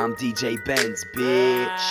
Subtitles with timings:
[0.00, 1.86] I'm DJ Benz, bitch.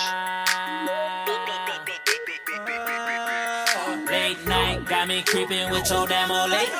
[4.10, 6.72] Late night got me creeping with your old lady.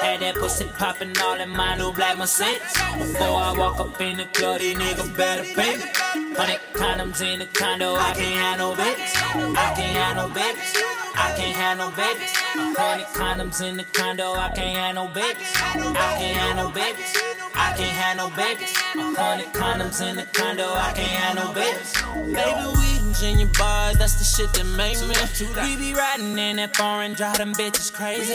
[0.00, 2.62] Had that pussy popping all in my new black Mercedes.
[2.96, 5.84] Before I walk up in the club, these niggas better pay me.
[6.36, 9.12] Hundred condoms in the condo, I can't have no babies.
[9.58, 10.72] I can't have no babies.
[11.16, 12.30] I can't have no babies.
[12.78, 15.50] Hundred condoms in the condo, I can't have no babies.
[15.56, 17.27] I can't have no babies.
[17.58, 18.72] I can't have no babies.
[18.76, 21.92] Hundred condoms in the condo, I can't have no babies.
[22.32, 25.16] Baby, we Virginia bars, that's the shit that make me.
[25.66, 28.32] We be riding in that foreign, drive them bitches crazy.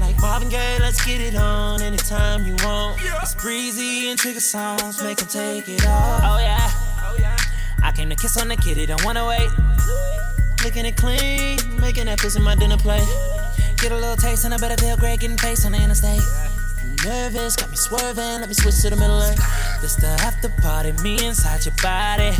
[0.00, 3.00] Like Marvin Gaye, let's get it on anytime you want.
[3.20, 6.20] It's breezy and trigger songs, make them take it off.
[6.22, 6.70] Oh yeah.
[7.02, 7.36] Oh yeah.
[7.82, 9.50] I came to kiss on the kitty, don't wanna wait.
[10.62, 13.08] Licking it clean, making that pussy my dinner plate.
[13.78, 16.22] Get a little taste and I better feel great getting face on the interstate.
[17.04, 19.36] Nervous, got me swerving, let me switch to the middle lane.
[19.80, 22.30] This the after party, me inside your body.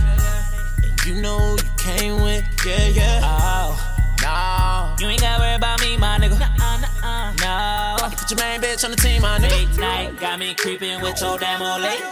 [0.82, 3.20] And you know you came with, yeah, yeah.
[3.24, 3.74] Oh,
[4.22, 4.94] no.
[5.04, 6.38] You ain't gotta worry about me, my nigga.
[6.38, 7.32] Nuh-uh, nuh-uh.
[7.42, 8.06] No.
[8.08, 9.50] You put your main bitch on the team, my nigga.
[9.50, 12.02] Late night, got me creeping with your damn old lady.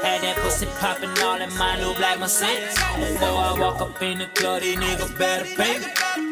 [0.00, 2.76] Had that pussy popping all in my new black Mercedes.
[2.96, 5.86] Before I walk up in the club, these niggas better pay me.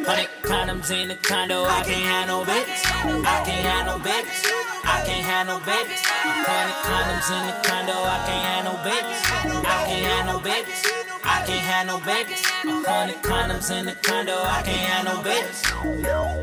[0.07, 2.81] Hundred condoms in the condo, I can't have no babies.
[2.87, 4.68] I can't have no babies.
[4.91, 6.01] I can't have no babies.
[6.05, 9.21] Hundred condoms in the condo, I can't have no babies.
[9.67, 10.81] I can't have no babies.
[11.25, 12.43] I can't have no babies.
[12.87, 15.63] Hundred condoms in the condo, I can't have no babies.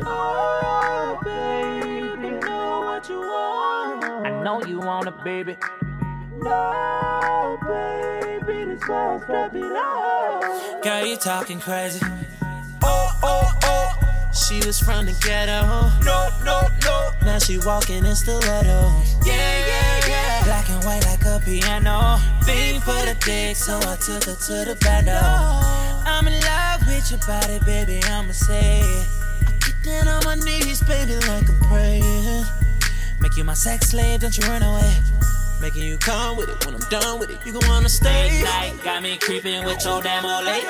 [0.06, 4.04] Oh, baby, know what you want.
[4.04, 5.56] I know you want it, baby.
[6.38, 10.82] No, baby, this girl's strap it on.
[10.82, 12.00] Girl, you talking crazy.
[14.36, 15.64] She was from the ghetto.
[16.04, 17.10] No, no, no.
[17.24, 18.92] Now she walking in stiletto.
[19.24, 20.44] Yeah, yeah, yeah.
[20.44, 22.18] Black and white like a piano.
[22.44, 25.18] Fiend for the dick, so I took her to the bando.
[26.04, 27.98] I'm in love with your body, baby.
[28.04, 29.08] I'ma say it.
[29.46, 32.44] I get down on my knees, baby, like I'm praying.
[33.20, 35.15] Make you my sex slave, don't you run away.
[35.60, 37.38] Making you come with it when I'm done with it.
[37.44, 38.42] You gon' wanna stay.
[38.42, 40.66] Night got me creeping with your damn lady.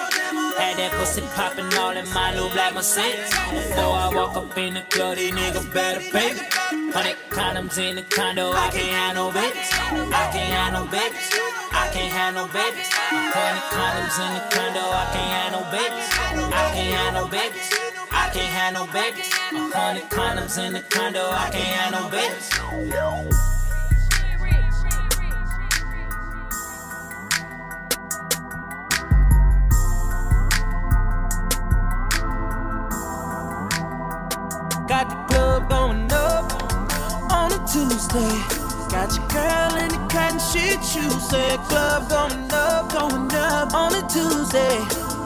[0.56, 3.28] Had that pussy popping all in my new black Mercedes.
[3.50, 6.40] Before I walk up in the club, these niggas better pay me.
[6.92, 9.68] Hundred condoms in the condo, I can't have no babies.
[9.72, 11.28] I can't have no babies.
[11.72, 12.88] I can't have no babies.
[12.88, 16.08] Hundred condoms in the condo, I can't have no babies.
[16.54, 17.68] I can't have no babies.
[18.12, 19.28] I can't have no babies.
[19.74, 23.55] Hundred condoms in the condo, I can't have no babies.
[37.76, 38.40] Tuesday.
[38.88, 41.28] Got your girl in the cotton shit shoes.
[41.28, 44.78] Say club going up, going up on a Tuesday.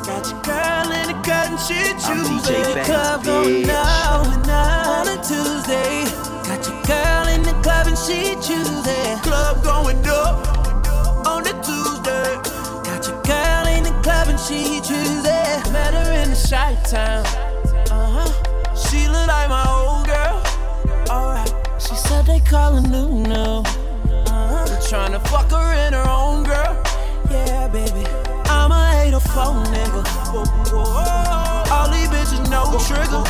[0.03, 5.17] Got your girl in the cotton shit Say club going up, going up on a
[5.23, 6.03] Tuesday.
[6.49, 9.19] Got your girl in the club and she choosing.
[9.23, 10.35] Club going up
[11.29, 12.35] on a Tuesday.
[12.83, 15.73] Got your girl in the club and she choosing.
[15.73, 17.25] Met her in the shy town.
[17.95, 18.75] Uh huh.
[18.75, 19.80] She look like my
[22.51, 23.63] said they call her Nuno.
[23.63, 24.89] Uh-huh.
[24.89, 26.83] Trying to fuck her in her own girl.
[27.31, 28.07] Yeah, baby.
[28.47, 30.03] I'm a 804 nigga.
[30.33, 31.73] Whoa, whoa, whoa.
[31.73, 33.23] All these bitches know trigger.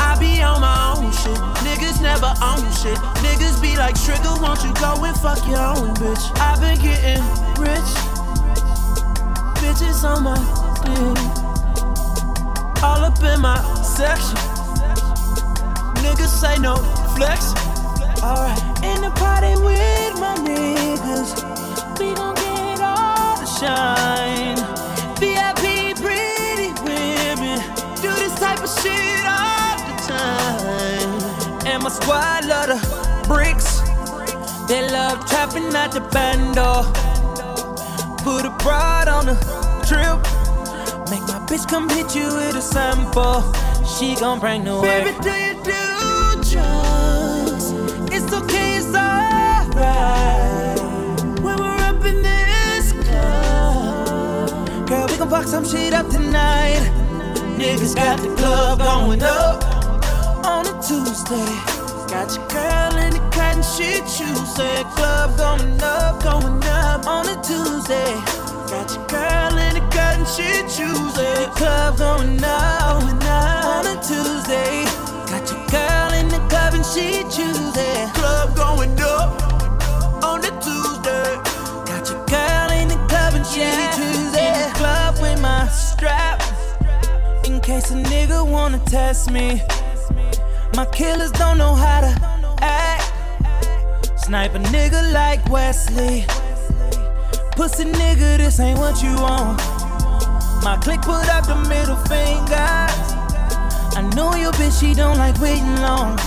[0.00, 1.38] I be on my own shit.
[1.64, 2.98] Niggas never own shit.
[3.22, 6.24] Niggas be like, Trigger, won't you go and fuck your own bitch?
[6.40, 7.22] I've been getting
[7.60, 7.90] rich.
[9.60, 10.36] Bitches on my
[10.84, 11.18] dick
[12.82, 14.38] all up in my section.
[16.02, 17.52] Niggas say no flex.
[18.22, 21.30] Alright, in the party with my niggas.
[21.98, 24.56] We gon' get all the shine.
[25.20, 27.58] VIP pretty women.
[28.00, 31.66] Do this type of shit all the time.
[31.66, 32.78] And my squad love the
[33.28, 33.80] bricks.
[34.66, 36.70] They love trapping at the bando.
[38.24, 39.36] Put a broad on the
[39.88, 40.20] trip.
[41.10, 43.42] Make my bitch come hit you with a sample.
[43.84, 44.84] She gon' bring the work.
[44.84, 45.89] Baby, do you do
[55.30, 56.80] club, girl, we gon' fuck some shit up tonight.
[57.56, 59.64] Niggas got the club going up
[60.44, 61.46] on a Tuesday.
[62.08, 64.54] Got your girl in the cotton shit shoes.
[64.94, 68.14] Club going up, going up on a Tuesday.
[68.70, 71.14] Got your girl in the cotton shit shoes.
[71.54, 74.84] Club going up, going up on a Tuesday.
[75.30, 78.08] Got your girl in the club and she choosing.
[78.14, 79.30] Club going up
[80.24, 81.36] on a Tuesday.
[81.86, 83.34] Got your girl in the club
[85.70, 86.42] strap
[87.46, 89.62] in case a nigga wanna test me.
[90.76, 92.12] My killers don't know how to
[92.60, 93.12] act.
[94.20, 96.24] Snipe a nigga like Wesley.
[97.56, 99.58] Pussy nigga, this ain't what you want.
[100.62, 102.70] My click put up the middle finger.
[103.96, 106.18] I know your bitch, she don't like waiting long.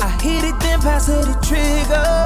[0.00, 2.24] I hit it, then pass her the trigger.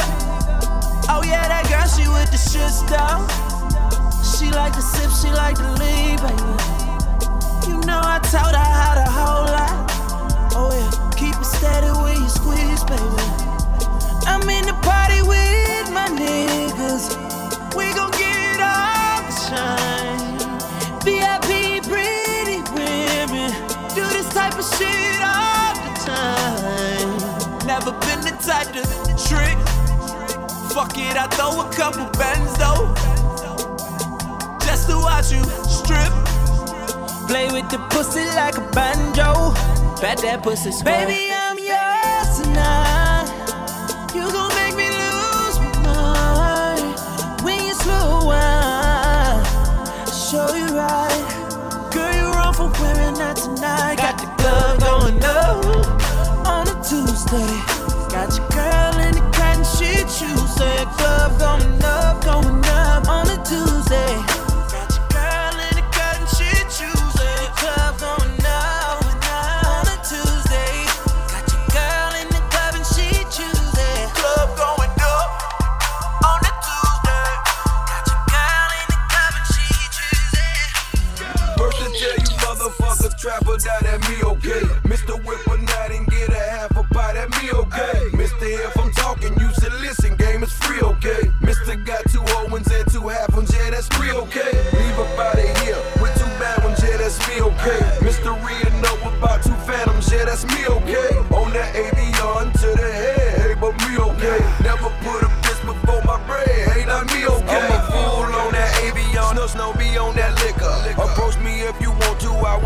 [1.09, 3.52] Oh yeah, that girl, she with the shit style.
[4.43, 6.53] She like to sip, she like to leave, baby.
[7.69, 9.87] You know I taught her how to hold lot.
[10.59, 13.23] Oh yeah, keep it steady when you squeeze, baby.
[14.27, 17.15] I'm in the party with my niggas.
[17.77, 20.35] We gon' get all the shine.
[21.07, 23.55] VIP pretty women
[23.95, 27.11] do this type of shit all the time.
[27.65, 28.83] Never been the type to
[29.23, 29.57] trick.
[30.75, 33.12] Fuck it, I throw a couple bands though.
[34.83, 36.13] Just to watch you strip.
[37.29, 39.55] Play with the pussy like a banjo.
[40.01, 41.07] Bet that pussy square.
[41.07, 43.31] Baby, I'm yours tonight.
[44.13, 46.99] You gon' make me lose my mind
[47.45, 49.45] when you slow wine.
[50.11, 51.23] Show you right,
[51.95, 52.13] girl.
[52.19, 53.99] You're wrong for wearing that tonight.
[53.99, 55.63] Got the club going up
[56.45, 57.55] on a Tuesday.
[58.11, 60.57] Got your girl in the cotton shit shoes.
[60.57, 62.62] Say club going up, going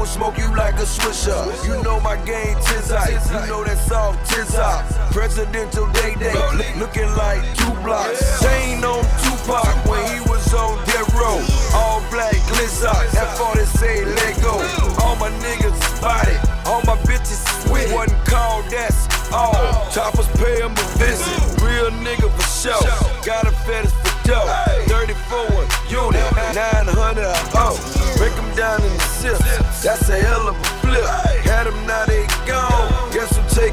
[0.06, 1.42] will smoke you like a swisher.
[1.66, 3.26] You know my game, tis ice.
[3.30, 4.84] You know that soft tis hot.
[5.10, 6.34] Presidential day day,
[6.78, 8.20] looking like two blocks.
[8.42, 11.40] Chain on Tupac when he was on death row.
[11.74, 14.04] All black glizzock, that 40 say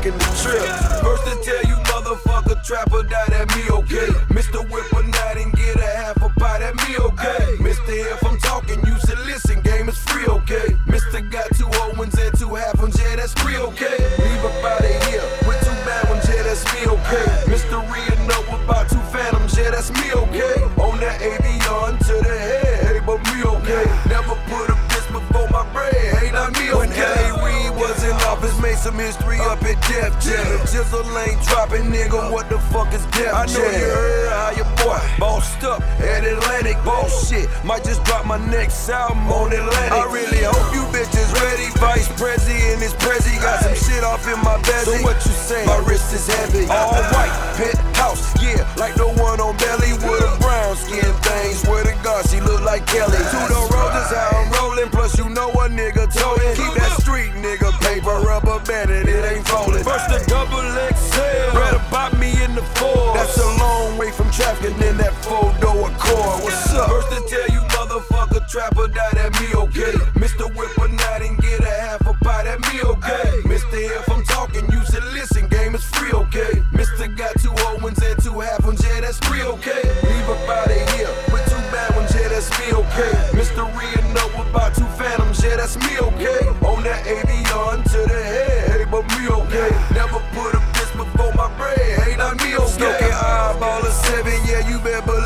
[0.03, 0.63] taking the trip.
[1.01, 4.07] First to tell you, motherfucker, trapper, die that me okay.
[4.35, 4.59] Mr.
[4.69, 7.57] Whipper night and get a half a pie, that me okay.
[7.63, 8.11] Mr.
[8.11, 10.75] If I'm talking, you should listen, game is free, okay.
[10.87, 11.23] Mr.
[11.31, 11.67] got two
[11.97, 13.97] ones and two half ones, yeah, that's free, okay.
[14.19, 17.27] Leave up out of here with two bad ones, yeah, that's me, okay.
[17.47, 17.79] Mr.
[17.87, 20.63] Rhea know about two phantoms, yeah, that's me, okay.
[20.83, 23.85] On that avion to the head, hey, but me, okay.
[24.09, 27.31] Never put a bitch before my bread, hey, not me, okay.
[27.41, 27.53] When.
[27.53, 30.45] Reid was in office, made some history up at Def Jam.
[30.67, 33.35] Jizzle ain't dropping, nigga, what the fuck is Jam?
[33.35, 37.47] I know you heard how your boy bossed up at Atlantic, bullshit.
[37.49, 39.91] Oh, Might just drop my next album on Atlantic.
[39.91, 41.71] I really hope you bitches ready.
[41.79, 44.99] Vice Prezi and his Prezi got some shit off in my belly.
[44.99, 45.65] So what you say?
[45.65, 46.65] My wrist is heavy.
[46.67, 47.15] All uh-huh.
[47.15, 51.53] white, penthouse, yeah, like the one on belly with a brown skin thing.
[51.55, 53.17] Swear to God, she look like Kelly.
[53.31, 54.89] Two the roses, how I'm rolling.
[54.89, 56.39] Plus, you know a nigga told.
[56.55, 57.72] Keep that street nigga
[58.03, 59.83] paper rubber banded, it ain't folding.
[59.83, 60.92] First the double XL,
[86.43, 86.67] me.
[86.67, 89.69] On that avion to the head, hey, but me, okay.
[89.93, 92.67] Never put a bitch before my bread, hey, not me, okay.
[92.67, 95.22] Smoking eyeball of seven, yeah, you better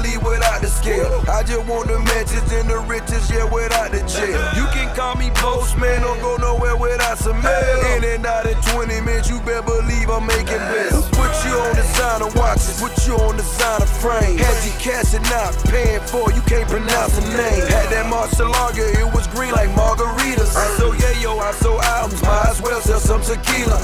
[1.27, 4.39] I just want the mansions and the riches, yeah, without the jail.
[4.55, 7.79] You can call me postman, don't go nowhere without some mail.
[7.99, 11.03] In and out in 20 minutes, you better believe I'm making bills.
[11.11, 14.39] Put you on designer watches, put you on designer frame.
[14.39, 17.63] Had you cashing out, paying for, you can't pronounce the name.
[17.67, 20.55] Had that martial lager, it was green like margaritas.
[20.55, 23.75] I so yeah, yo, I so albums, might as well sell some tequila.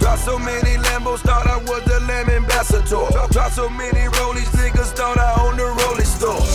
[0.00, 3.08] Drop so many Lambos, thought I was the Lamb ambassador.
[3.32, 5.99] Drop so many rollies, niggas thought I owned the rolling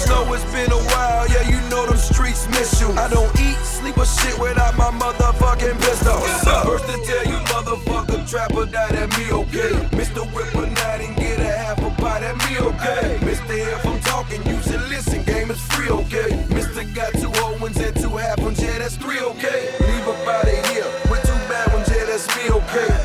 [0.05, 2.91] Snow, it's been a while, yeah, you know them streets miss you.
[2.93, 6.19] I don't eat, sleep, or shit without my motherfucking pistol.
[6.63, 9.73] First to tell you motherfucker trapper die, that me okay.
[9.97, 10.21] Mr.
[10.33, 13.17] Whip a night and get a half a pie, that me okay.
[13.25, 13.57] Mr.
[13.57, 16.29] If I'm talking, you should listen, game is free, okay.
[16.49, 16.83] Mr.
[16.93, 19.73] Got two ones and two half ones, yeah, that's three, okay.
[19.79, 23.04] Leave about it here with two bad ones, yeah, that's me, okay.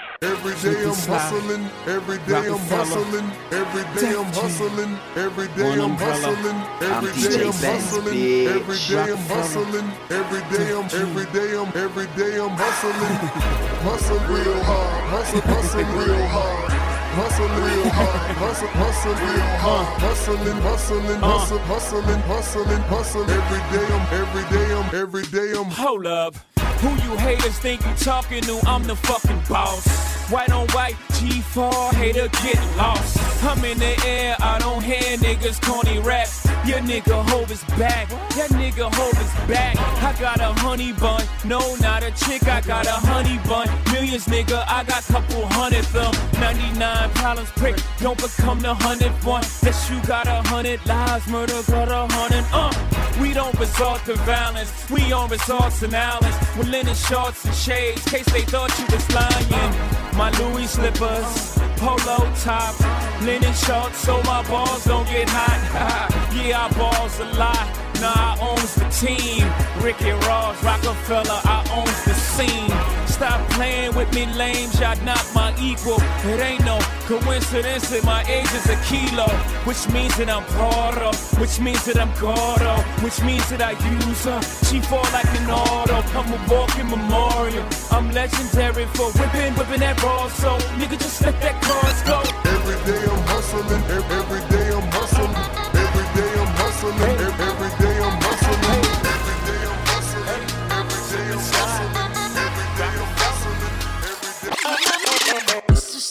[0.23, 5.97] Every day I'm hustling, every day I'm hustling, every day I'm hustling, every day I'm
[5.97, 11.71] hustling, every day I'm hustling, every day I'm hustling, every day I'm every day I'm
[11.73, 13.17] every day I'm hustling,
[13.81, 16.71] hustle real hard, hustle hustle real hard.
[17.11, 21.27] Hustle real hard, hustle, hustle real hard, hustling, hustling, uh.
[21.27, 23.29] hustle, hustling, hustling, hustle.
[23.29, 25.65] Every day I'm, every day I'm, every day I'm.
[25.71, 26.35] Hold up.
[26.79, 28.59] Who you haters think you talking to?
[28.65, 30.10] I'm the fucking boss.
[30.31, 33.17] White on white, G4, hater get lost.
[33.43, 36.29] I'm in the air, I don't hear niggas corny rap.
[36.65, 39.75] Your nigga Hove is back, that nigga Hove is back.
[39.77, 43.67] I got a honey bun, no, not a chick, I got a honey bun.
[43.91, 46.13] Millions, nigga, I got couple hundred them.
[46.39, 49.43] 99 problems, prick, don't become the hundred one.
[49.61, 52.90] Unless you got a hundred lives, murder got a hundred, uh.
[53.19, 56.37] We don't resort to violence, we on resorts and islands.
[56.57, 59.73] With linen shorts and shades, case they thought you was lying.
[60.15, 62.75] My Louis slippers, polo top,
[63.21, 66.31] linen shorts so my balls don't get hot.
[66.35, 67.67] yeah, I balls a lot.
[68.01, 69.45] Nah, I owns the team.
[69.83, 73.00] Ricky Ross, Rockefeller, I owns the scene.
[73.21, 76.01] Stop playing with me, lame shot, not my equal.
[76.25, 79.29] It ain't no coincidence that my age is a kilo,
[79.61, 84.25] which means that I'm Poro, which means that I'm Gordo, which means that I use
[84.25, 84.41] her.
[84.65, 87.63] She fall like an auto, I'm a walking memorial.
[87.91, 92.25] I'm legendary for whipping, whipping that raw, so nigga just let that cards go.
[92.49, 95.35] Every day I'm hustling, every day I'm hustling,
[95.77, 97.30] every day I'm hustling,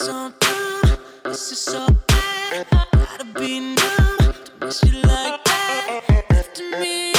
[0.01, 2.65] so dumb, this is so bad.
[3.35, 6.25] Be numb to you like that.
[6.31, 7.10] Lifting me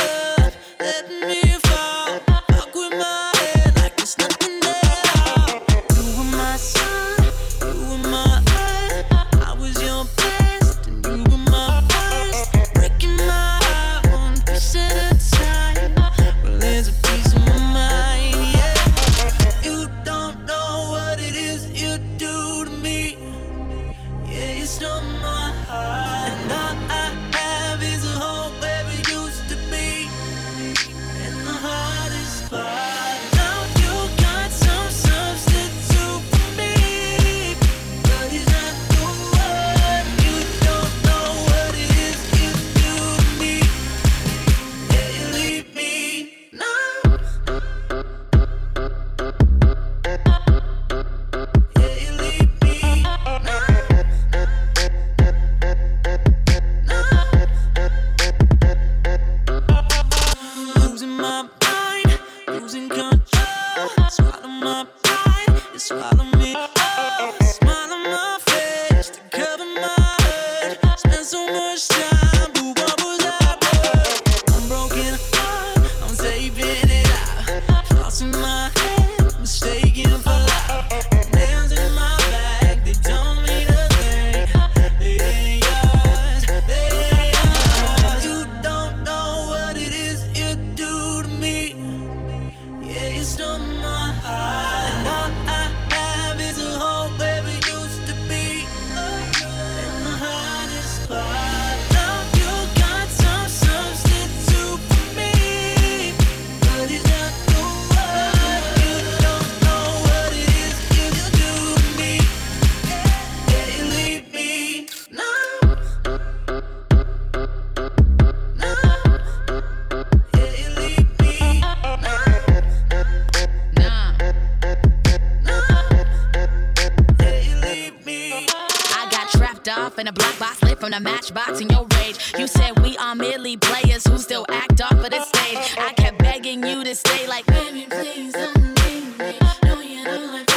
[130.83, 132.35] from the matchbox in your rage.
[132.37, 135.77] You said we are merely players who still act off of the stage.
[135.79, 139.39] I kept begging you to stay like, baby, please don't leave me.
[139.63, 140.53] No, you know like.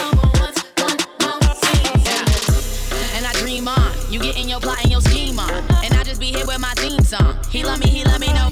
[4.15, 5.51] You get in your plot and your scheme on.
[5.83, 7.37] And I just be here with my theme song.
[7.51, 8.49] He love me, he love me, no.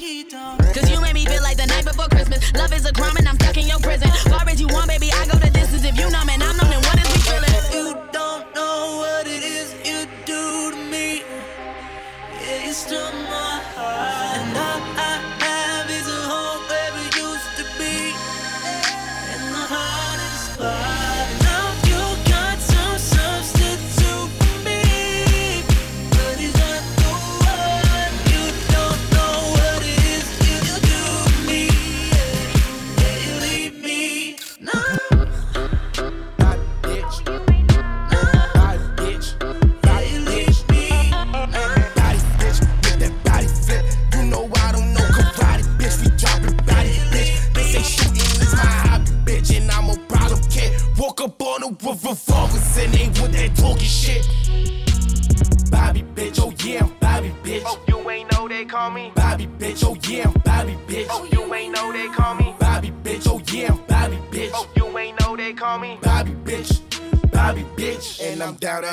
[0.74, 2.52] Cause you made me feel like the night before Christmas.
[2.52, 4.10] Love is a crime and I'm stuck in your prison.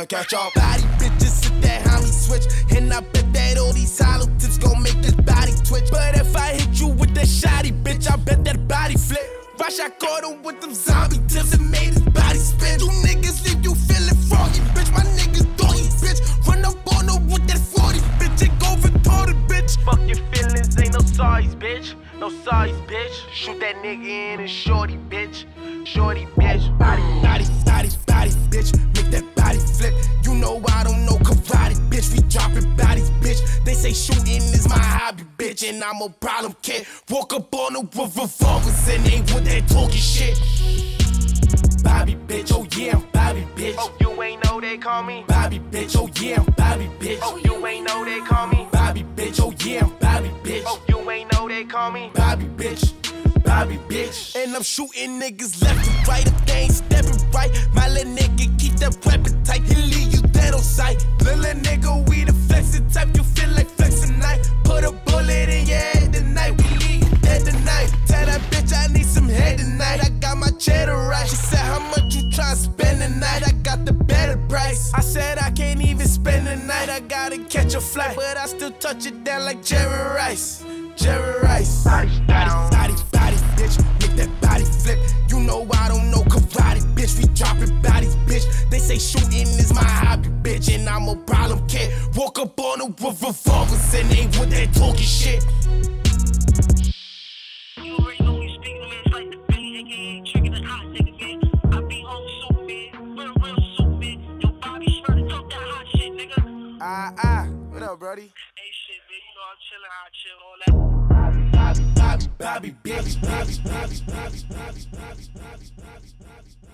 [0.02, 4.00] Down catch y'all body bitches sit that homie switch, and I bet that all these
[4.00, 5.92] hollow tips gon' make this body twitch.
[5.92, 9.22] But if I hit you with that shotty bitch, I bet that body flip.
[9.60, 12.80] Rush, I caught him with them zombie tips and made his body spin.
[12.80, 14.92] You niggas leave you feeling froggy, bitch.
[14.92, 16.20] My niggas doggy, bitch.
[16.48, 19.78] Run up on her with that 40, bitch, and go retarded, bitch.
[19.86, 21.94] Fuck your feelings, ain't no sorries, bitch.
[22.18, 23.14] No sorries, bitch.
[23.32, 25.46] Shoot that nigga in and shorty, bitch.
[25.86, 26.76] Shorty, bitch.
[26.80, 28.91] body, body, body, body, bitch.
[33.94, 36.86] Say shooting is my hobby, bitch, and I'm a problem kid.
[37.10, 40.38] Walk up on them with revolvers and they with that talking shit.
[41.84, 43.76] Bobby, bitch, oh yeah, I'm Bobby, bitch.
[43.78, 45.24] Oh, you ain't know they call me.
[45.28, 47.20] Bobby, bitch, oh yeah, I'm Bobby, bitch.
[47.22, 48.68] Oh, you ain't know they call me.
[48.72, 50.64] Bobby, bitch, oh yeah, I'm Bobby, bitch.
[50.66, 52.12] Oh, you ain't know they call me.
[52.14, 52.94] Bobby, bitch.
[53.44, 54.36] Bobby, bitch.
[54.36, 57.52] And I'm shooting niggas left and right if they ain't stepping right.
[57.74, 59.64] My little nigga keep that weapon tight.
[59.64, 61.06] He leave you dead on sight.
[61.22, 63.16] Little nigga, we the flexing type.
[63.16, 64.50] You feel like flexing night.
[64.64, 66.52] Put a bullet in your head tonight.
[66.58, 67.90] We leave you dead tonight.
[68.08, 70.04] Tell that bitch I need some head tonight.
[70.04, 71.28] I got my cheddar right.
[71.28, 73.44] She said, How much you try to spend tonight?
[73.48, 74.94] I got the better price.
[74.94, 76.90] I said, I can't even spend the night.
[76.90, 78.16] I gotta catch a flight.
[78.16, 80.64] But I still touch it down like Jerry Rice.
[80.96, 81.84] Jerry Rice.
[81.84, 83.78] Body, body, body, body, bitch.
[84.02, 85.21] Make that body flip.
[85.42, 87.18] You know I don't know karate, bitch.
[87.18, 88.46] We dropping bodies, bitch.
[88.70, 90.72] They say shooting is my hobby, bitch.
[90.72, 91.92] And I'm a problem kid.
[92.16, 95.44] Walk up on them with revolvers and they with that talking shit.
[97.84, 99.02] You already know me speaking, man.
[99.04, 101.42] It's like the Billy, aka Trigger the Hot Nigga, man.
[101.74, 104.40] I be on so man, real, real so man.
[104.42, 106.78] Yo, Bobby, swear to talk that hot shit, nigga.
[106.82, 107.48] Ah, ah.
[107.72, 108.30] What up, Brody?
[108.30, 109.18] Hey, shit, man.
[109.26, 111.01] You know I'm chilling, how I chill, all that.
[112.02, 113.22] Bobby, Bobby, Bobby, bitch.
[113.22, 116.72] Bobby, Bobby, Bobby, Bobby, Bobby, Bobby, Bobby,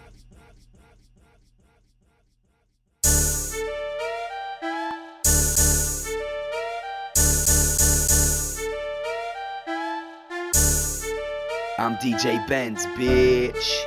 [11.80, 13.84] I'm DJ Benz, bitch.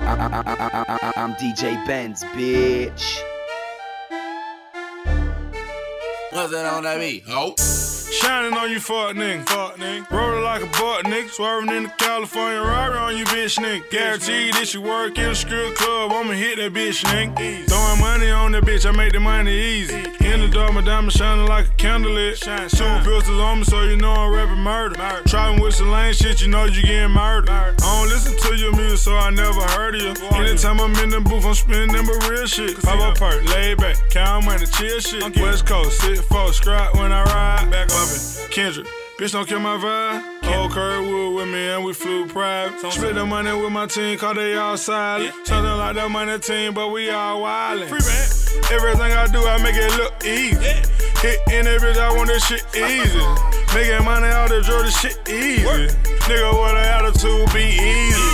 [0.00, 0.99] I- I- I-
[1.30, 3.22] I'm DJ Benz, bitch.
[6.32, 7.22] What's that on that beat?
[7.28, 7.54] Ho.
[7.56, 8.10] Oh.
[8.10, 9.48] Shining on you, fuck nigga.
[9.48, 10.10] Fuck nigga.
[10.10, 11.28] Rolling like a butt nigga.
[11.28, 13.88] Swerving in the California Rari on you, bitch nigga.
[13.90, 16.10] Guaranteed this you work in a strip club.
[16.10, 17.68] I'ma hit that bitch nigga.
[17.68, 20.02] Throwing money on that bitch, I make the money easy.
[20.30, 22.36] In the dark, my diamond shining like a candlelit.
[22.36, 24.94] Shine, Two pistols on me, so you know I'm rapping murder.
[25.24, 27.50] Driving with some lame shit, you know you getting murdered.
[27.50, 30.28] I don't listen to your music, so I never heard of you.
[30.28, 32.80] Anytime I'm in the booth, I'm spinning them real shit.
[32.80, 35.36] Pop up perk, lay back, count money, chill shit.
[35.36, 37.68] West Coast, sit folks, scrap when I ride.
[37.68, 38.08] Back up
[38.52, 38.86] Kendrick.
[39.18, 40.54] Bitch, don't kill my vibe.
[40.56, 42.92] Old Kurtwood with me and we flew private.
[42.92, 45.34] Split the money with my team, cause they all silent.
[45.44, 47.88] Something like the money team, but we all wildin'.
[47.88, 48.39] Free man.
[48.70, 50.82] Everything I do, I make it look easy.
[51.20, 53.20] Hit in that bitch, I want this shit easy.
[53.74, 55.66] Making money out the draw, this shit easy.
[56.26, 58.30] Nigga, what an attitude be easy.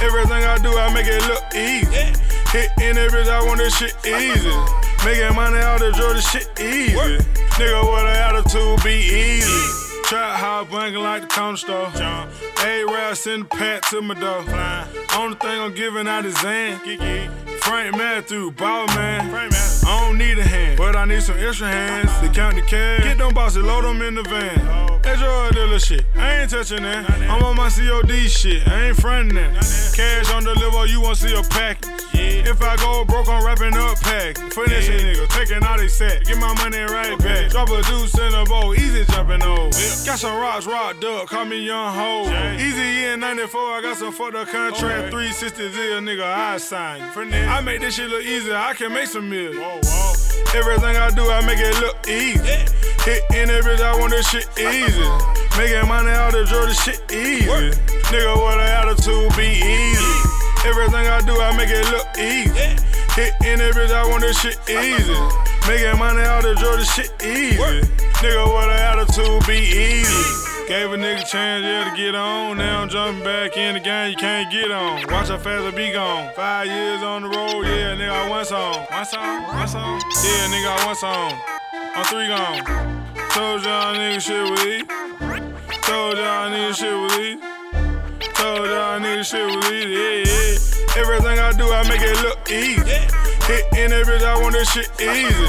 [0.00, 2.16] Everything I do, I make it look easy.
[2.50, 4.50] Hit in that bitch, I want this shit easy.
[5.04, 6.96] Making money out the draw, this shit easy.
[7.60, 9.80] Nigga, what an attitude be easy.
[10.04, 11.92] Trap hop blanking like the corner store.
[12.64, 14.44] A-Rap send a pat to my door.
[15.16, 16.80] Only thing I'm giving out is Zan.
[17.70, 19.32] Frank Matthew, ball man.
[19.32, 23.04] I don't need a hand, but I need some extra hands to count the cash.
[23.04, 24.99] Get them bosses, load them in the van.
[25.18, 26.04] The little shit.
[26.14, 27.10] I ain't touching that.
[27.10, 28.66] I'm on my COD shit.
[28.68, 29.54] I ain't frontin' that.
[29.96, 31.90] Cash on deliver, you won't see a package.
[32.14, 34.36] If I go broke, I'm wrapping up pack.
[34.36, 36.24] Finish Finishing nigga, taking all they set.
[36.26, 37.50] Get my money right back.
[37.50, 39.70] Drop a deuce in a bowl, easy jumping over.
[40.06, 42.54] Got some rocks, rock duck, call me young ho.
[42.54, 45.10] Easy in 94, I got some fucked up contract.
[45.10, 47.02] 360 Z, a nigga, I sign.
[47.02, 49.60] I make this shit look easy, I can make some million.
[49.60, 49.80] Oh,
[50.54, 52.66] Everything I do, I make it look easy.
[53.04, 54.99] Hit in every bitch, I want this shit easy.
[55.56, 57.46] Making money out of this shit easy.
[58.10, 60.14] Nigga, what an attitude be easy.
[60.64, 62.76] Everything I do, I make it look easy.
[63.14, 65.16] Hit in every bitch, I want this shit easy.
[65.66, 67.58] Making money out of this shit easy.
[68.20, 70.50] Nigga, what an attitude be easy.
[70.68, 72.58] Gave a nigga chance, yeah, to get on.
[72.58, 75.02] Now I'm jumping back in the game, you can't get on.
[75.10, 76.30] Watch how fast I be gone.
[76.36, 78.86] Five years on the road, yeah, nigga, I one song.
[78.90, 80.00] One song, one song.
[80.22, 81.40] Yeah, nigga, I one song.
[81.96, 83.09] I'm three gone.
[83.30, 84.88] Told y'all nigga shit with eat.
[85.86, 87.38] Told y'all nigga shit with eat.
[88.34, 89.86] Told y'all nigga shit with eat.
[89.86, 91.00] Yeah, yeah.
[91.00, 92.82] Everything I do, I make it look easy.
[93.46, 95.46] Hit in that bitch, I want this shit easy.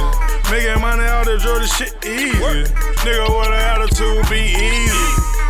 [0.53, 2.69] Making money out of this shit easy.
[3.01, 5.05] Nigga, what an attitude be easy.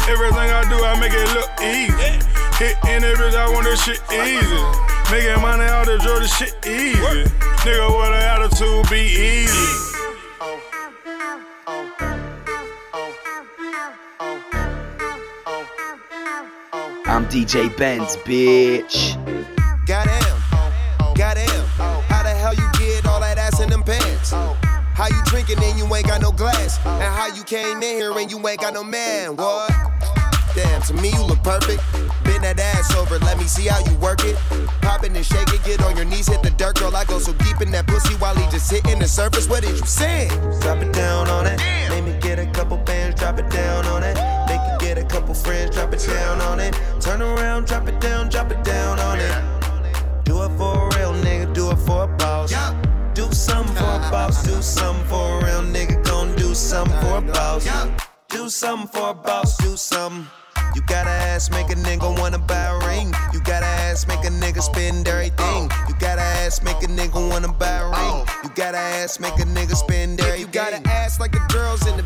[0.08, 2.16] Everything I do, I make it look easy.
[2.56, 4.64] Hit in that bitch, I want this shit easy.
[5.12, 7.28] Making money out of this shit easy.
[7.68, 9.91] Nigga, what an attitude be easy.
[17.22, 19.14] I'm DJ Benz, bitch.
[19.86, 20.42] Goddamn,
[21.14, 21.66] goddamn.
[22.10, 24.32] How the hell you get all that ass in them pants?
[24.32, 26.80] How you drinking and you ain't got no glass?
[26.84, 29.36] And how you came in here and you ain't got no man?
[29.36, 29.70] What?
[30.56, 31.84] Damn, to me you look perfect.
[32.24, 34.36] Bend that ass over, let me see how you work it.
[34.82, 36.96] Pop it and shake it, get on your knees, hit the dirt, girl.
[36.96, 39.48] I go so deep in that pussy while he just hitting the surface.
[39.48, 40.28] What did you say?
[40.62, 41.62] Drop it down on it.
[41.90, 44.31] Make me get a couple bands, drop it down on it.
[45.12, 46.74] Couple friends, drop it down on it.
[47.02, 50.24] Turn around, drop it down, drop it down on it.
[50.24, 52.54] Do it for a real nigga, do it for a boss.
[53.14, 57.18] Do something for a boss, do something for a real nigga, gon' do something for
[57.18, 57.68] a boss.
[58.30, 60.26] Do something for a boss, do something.
[60.74, 63.14] You gotta ask, make a nigga wanna buy a ring.
[63.34, 65.70] You gotta ask, make a nigga spend everything.
[65.90, 68.26] You gotta ask, make a nigga wanna buy a ring.
[68.44, 70.42] You gotta ask, make a nigga spend everything.
[70.42, 72.04] You gotta ask like the girls in the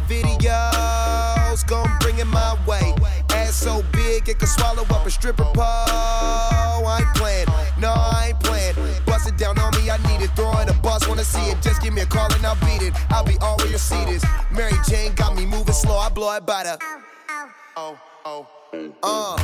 [1.56, 1.68] videos.
[1.68, 2.94] Gon' bring it my way.
[3.32, 5.56] Ass so big it can swallow up a stripper pole.
[5.58, 7.48] I ain't playing,
[7.80, 8.76] no, I ain't playing.
[9.06, 10.32] Bust it down on me, I need it.
[10.36, 11.62] Throw it a bus, wanna see it.
[11.62, 12.94] Just give me a call and I'll beat it.
[13.10, 14.24] I'll be all where your seat is.
[14.52, 16.80] Mary Jane got me moving slow, I blow it by the.
[17.78, 18.48] Oh, oh.
[19.04, 19.38] Uh,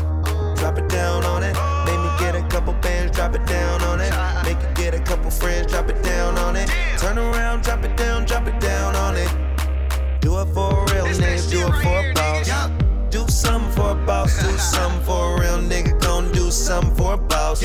[0.55, 1.55] drop it down on it.
[1.85, 4.11] Make me get a couple bands, drop it down on it.
[4.43, 6.69] Make you get a couple friends, drop it down on it.
[6.97, 9.50] Turn around, drop it down, drop it down on it.
[10.41, 12.49] Do it for a real nigga, do it for a boss.
[13.11, 17.13] Do something for a boss, do something for a real nigga, gon' do something for
[17.13, 17.63] a boss.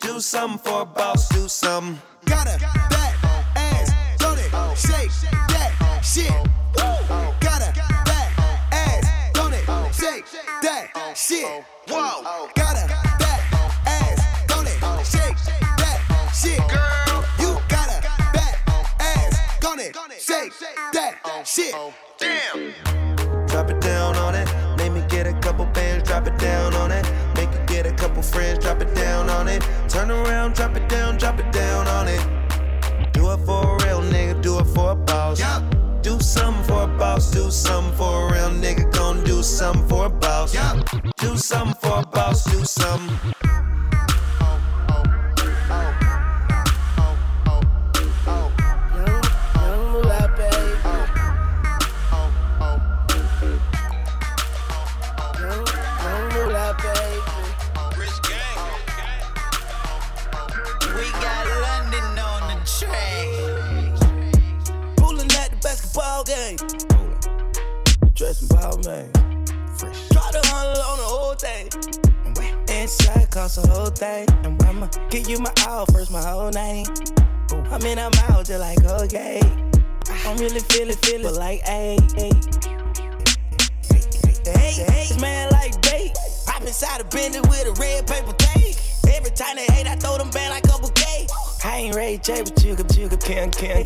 [0.00, 2.00] Do something for a boss, do something.
[2.24, 3.14] Got a fat
[3.54, 4.50] ass, don't it?
[4.78, 5.10] Shake
[5.50, 6.32] that shit.
[6.74, 8.32] Got a fat
[8.72, 9.66] ass, don't it?
[9.94, 10.24] Shake
[10.62, 11.64] that shit.
[11.86, 12.48] Whoa.
[12.54, 13.42] Got a fat
[13.86, 14.78] ass, don't it?
[15.04, 15.36] Shake
[15.76, 16.60] that shit.
[16.70, 17.05] Girl,
[19.94, 20.20] it?
[20.20, 20.52] Shake
[20.92, 21.74] that oh, shit.
[21.74, 23.46] Oh, damn.
[23.46, 24.48] Drop it down on it.
[24.76, 27.04] Make me get a couple bands, drop it down on it.
[27.36, 29.62] Make you get a couple friends, drop it down on it.
[29.88, 33.12] Turn around, drop it down, drop it down on it.
[33.12, 35.40] Do it for a real nigga, do it for a boss.
[36.02, 40.06] Do something for a boss, do something for a real nigga, gon' do something for
[40.06, 40.52] a boss.
[41.16, 43.34] Do something for a boss, do something.
[66.46, 66.58] Game.
[68.14, 69.10] Dressing ball man.
[69.78, 70.08] Fresh.
[70.08, 71.66] Try to hundred on the whole thing.
[72.68, 74.26] Inside cost the whole thing.
[74.44, 76.86] And I'ma give you my all first, my whole name.
[77.70, 79.40] I mean, I'm out just like, okay.
[80.08, 80.30] Ah.
[80.30, 82.32] I'm really feeling, feeling like, hey, hey.
[84.44, 86.12] Hey, hey, man like bait.
[86.46, 88.76] Hop inside a Bentley with a red paper tape.
[89.08, 91.26] Every time they hate, I throw them back like a bouquet.
[91.64, 93.84] I ain't Ray J, but you could, you could, can, can.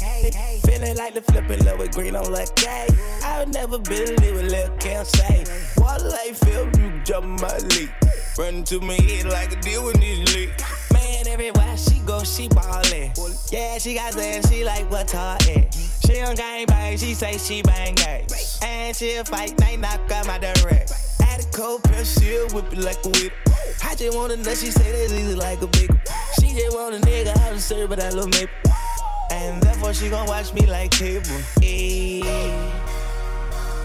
[0.60, 4.70] Feeling like the flipping low with green on luck, I would never believe what Lil
[4.78, 5.44] Kim say.
[5.76, 7.92] Water like Phil, you jumping my league.
[8.38, 10.52] Running to my head like a deal with this league.
[10.92, 13.12] Man, everywhere she go, she ballin'.
[13.50, 15.74] Yeah, she got that, she like what's her at.
[15.74, 18.26] She don't gang bang, she say she bang gang.
[18.62, 20.92] And she'll fight, night knock out my direct.
[21.22, 23.32] Add a cold pill, she'll whip it like a whip.
[23.82, 25.90] I just want a nut, she say that's easy like a big.
[26.40, 28.52] She just want a nigga, how to serve, but I love maple.
[29.30, 31.24] And therefore she gon' watch me like cable.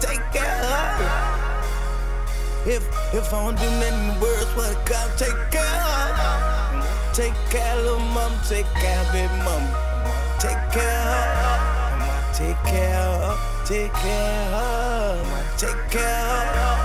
[0.00, 1.36] Take care of her.
[2.66, 2.82] If
[3.14, 7.14] if I don't do nothing worse, what I got take care of.
[7.14, 9.62] Take care of little mom, take care of big mom.
[10.38, 12.32] Take care of her.
[12.34, 13.64] Take care of her.
[13.64, 15.56] Take care of her.
[15.56, 16.75] Take care of her.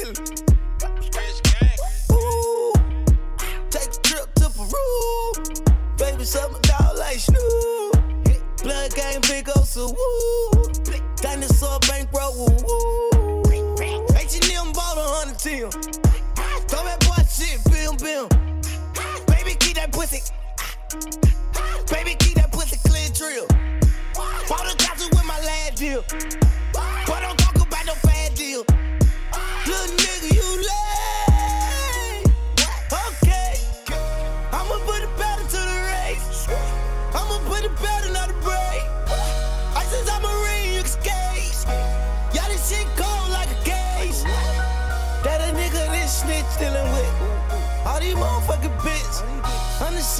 [0.00, 0.16] Ceiling.
[2.12, 2.72] Ooh,
[3.70, 5.56] take a trip to Peru.
[5.98, 7.96] Baby, suck my dog like Snoop.
[8.62, 10.62] Blood gang, big old so woo.
[11.16, 13.42] Dinosaur bankroll, woo woo.
[14.16, 15.70] H&M bought a hundred Tim.
[15.70, 18.28] Throw that boy shit, bim bim.
[19.26, 20.20] Baby, keep that pussy.
[21.92, 23.46] Baby, keep that pussy clear drill.
[24.48, 24.76] Bought a
[25.10, 26.04] with my last deal.
[27.06, 27.19] But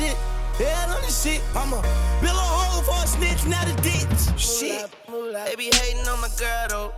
[0.01, 0.17] shit.
[0.59, 1.43] Yeah, on the shit.
[1.55, 1.81] I'ma
[2.21, 4.41] build a hole for a snitch, not a ditch.
[4.41, 4.89] Shit.
[5.09, 6.93] They be hating on my girl though.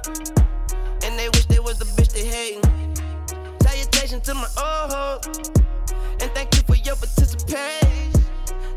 [1.05, 2.63] And they wish they was the bitch they hating.
[3.63, 5.21] Salutation to my old hoe.
[6.21, 8.23] And thank you for your participation.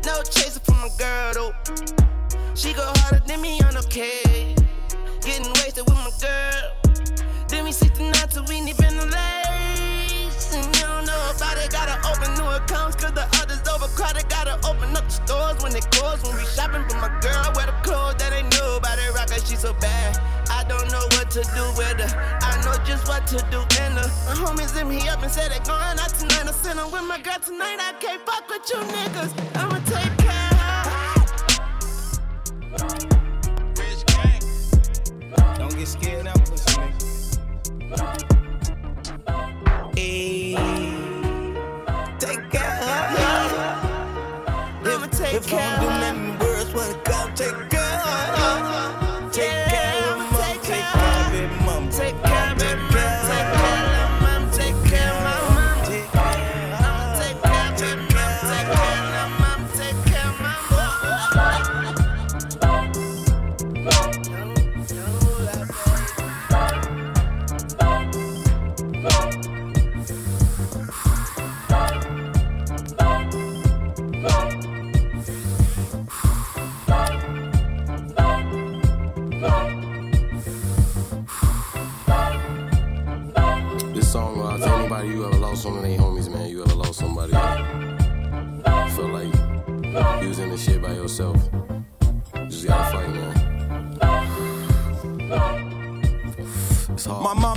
[0.04, 1.52] No chaser for my girl though.
[2.54, 4.54] She go harder than me on okay.
[5.20, 7.46] Getting wasted with my girl.
[7.48, 8.76] Then we 69 till we need
[10.36, 10.72] ventilation.
[10.74, 14.28] You don't know about it, gotta open new accounts cause the others overcrowded.
[14.28, 16.22] Gotta open up the stores when it close.
[16.22, 19.14] When we shopping for my girl, wear the clothes that ain't new about it.
[19.14, 20.18] Rock she so bad.
[20.50, 22.38] I don't know what to do with her.
[22.42, 24.08] I know just what to do in her.
[24.26, 26.46] My homies hit me up and said they going out tonight.
[26.46, 27.78] I sent her with my girl tonight.
[27.80, 29.32] I can't fuck with you niggas.
[29.56, 30.46] I'ma take care
[35.58, 36.80] Don't get scared now, pussy
[37.80, 38.45] nigga.
[42.18, 42.78] Take care.
[44.84, 46.00] I'ma take If care I don't do of her.
[46.00, 47.65] nothing worse, what I got, take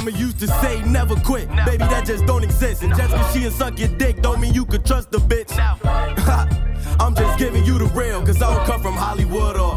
[0.10, 1.48] mama used to say never quit.
[1.66, 2.84] Baby, that just don't exist.
[2.84, 5.50] And just cause she'll suck your dick, don't mean you could trust the bitch.
[7.00, 9.69] I'm just giving you the real, cause I don't come from Hollywood or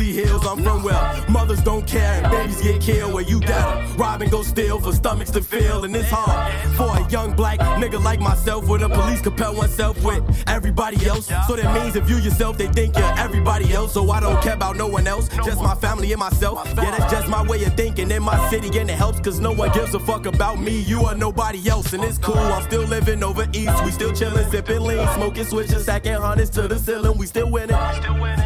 [0.00, 0.46] Beverly Hills.
[0.46, 3.12] I'm from where mothers don't care and babies get killed.
[3.12, 5.84] Where you gotta rob and go steal for stomachs to fill.
[5.84, 10.02] And it's hard for a young black nigga like myself, where the police compel oneself
[10.02, 11.26] with everybody else.
[11.46, 13.92] So that means if you yourself, they think you're everybody else.
[13.92, 16.66] So I don't care about no one else, just my family and myself.
[16.76, 19.52] Yeah, that's just my way of thinking in my city, and it helps cause no
[19.52, 20.80] one gives a fuck about me.
[20.80, 22.38] You are nobody else, and it's cool.
[22.38, 23.84] I'm still living over east.
[23.84, 27.18] We still chillin', sippin' lean, smoking switches, stacking hundreds to the ceiling.
[27.18, 27.76] We still winning.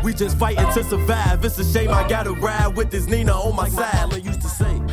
[0.03, 1.44] We just fighting to survive.
[1.45, 4.11] It's a shame I gotta ride with this Nina on my side.
[4.11, 4.84] Like used to say.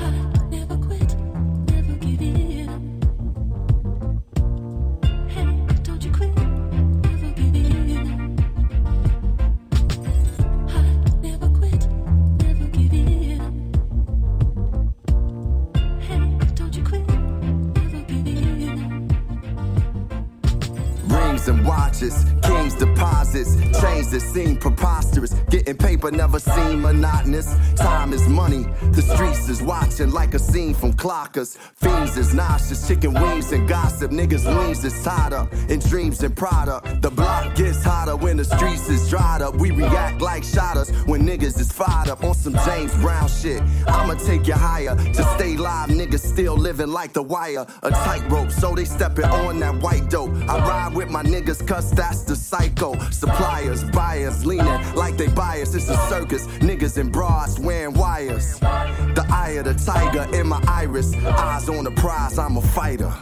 [26.01, 27.55] Paper never seem monotonous.
[27.75, 28.65] Time is money.
[28.91, 31.57] The streets is watching like a scene from Clockers.
[31.75, 32.87] Fiends is nauseous.
[32.87, 34.11] Chicken wings and gossip.
[34.11, 35.51] Niggas' wings is tied up.
[35.69, 37.01] In dreams and product.
[37.01, 39.55] The block gets hotter when the streets is dried up.
[39.55, 43.61] We react like shotters when niggas is fired up on some James Brown shit.
[43.87, 45.89] I'ma take you higher to stay live.
[45.89, 47.65] Niggas still living like the wire.
[47.83, 50.33] A tightrope, so they stepping on that white dope.
[50.49, 52.97] I ride with my niggas, cause that's the psycho.
[53.11, 55.75] Suppliers, buyers, leaning like they bias.
[55.75, 56.47] It's a circus.
[56.59, 58.59] Niggas in bras wearing wires.
[58.59, 61.13] The eye of the tiger in my iris.
[61.13, 63.13] Eyes on the prize, I'm a fighter.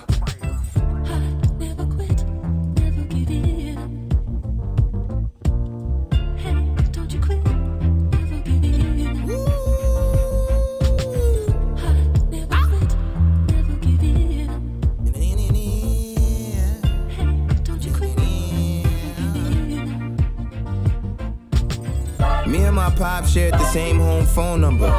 [23.30, 24.90] Shared the same home phone number.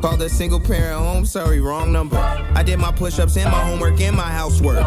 [0.00, 2.16] Called a single parent home, sorry, wrong number.
[2.16, 4.84] I did my push ups and my homework and my housework.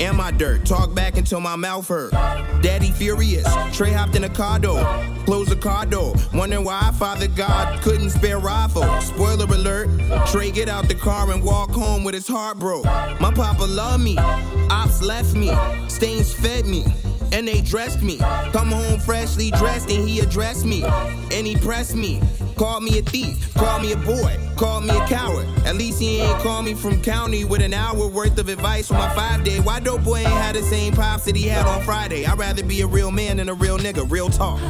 [0.00, 2.12] And my dirt, talk back until my mouth hurt.
[2.60, 4.82] Daddy furious, Trey hopped in a car door,
[5.26, 6.14] closed the car door.
[6.34, 9.00] Wondering why Father God couldn't spare rifle.
[9.00, 9.88] Spoiler alert,
[10.26, 12.84] Trey get out the car and walk home with his heart broke.
[12.84, 15.52] My papa loved me, ops left me,
[15.88, 16.84] stains fed me
[17.32, 18.18] and they dressed me.
[18.52, 20.82] Come home freshly dressed and he addressed me.
[20.84, 22.20] And he pressed me.
[22.60, 25.46] Called me a thief, called me a boy, called me a coward.
[25.64, 28.92] At least he ain't called me from county with an hour worth of advice for
[28.92, 29.60] my five day.
[29.60, 32.26] Why dope boy ain't had the same pops that he had on Friday?
[32.26, 34.60] I'd rather be a real man than a real nigga, real talk.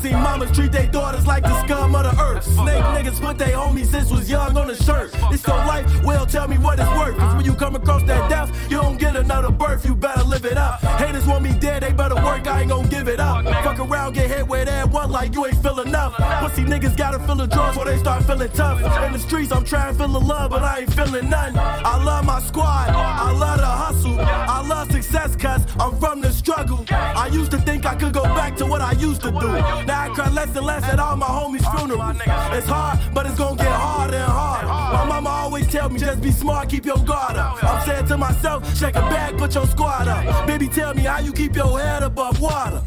[0.00, 2.44] Seen mamas treat their daughters like the scum of the earth.
[2.44, 5.10] Snake niggas put their homies since was young on the shirt.
[5.30, 7.16] It's your life, well, tell me what it's worth.
[7.18, 10.44] Cause when you come across that death, you don't get another birth, you better live
[10.44, 10.80] it up.
[10.80, 13.44] Haters want me dead, they better work, I ain't gonna give it up.
[13.64, 15.79] Fuck around, get hit with that one like you ain't feel
[16.18, 16.42] enough.
[16.42, 18.78] Pussy niggas gotta feel the drugs before they start feeling tough.
[19.04, 21.56] In the streets, I'm trying to feel the love, but I ain't feeling none.
[21.56, 26.32] I love my squad, I love the hustle, I love success cause I'm from the
[26.32, 26.84] struggle.
[26.90, 29.48] I used to think I could go back to what I used to do.
[29.86, 32.16] Now I cry less and less at all my homies' funerals.
[32.56, 34.66] It's hard, but it's gonna get harder and harder.
[34.66, 37.62] My mama always tell me just be smart, keep your guard up.
[37.62, 40.46] I'm saying to myself, shake a bag, put your squad up.
[40.46, 42.82] Baby, tell me how you keep your head above water.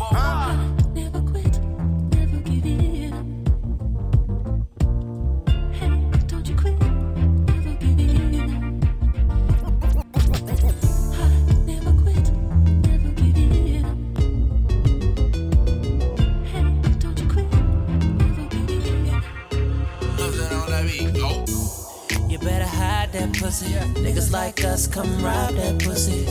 [0.78, 0.83] You
[23.14, 23.74] that pussy.
[24.02, 26.26] Niggas like us come rob that pussy.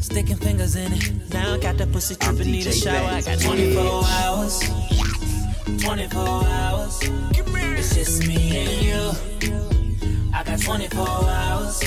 [0.00, 1.32] Sticking fingers in it.
[1.32, 3.08] Now I got that pussy tripping, need a DJ shower.
[3.08, 4.22] I got 24 bitch.
[4.22, 5.82] hours.
[5.82, 7.00] 24 hours.
[7.78, 9.10] It's just me and you.
[10.32, 11.80] I got 24 hours.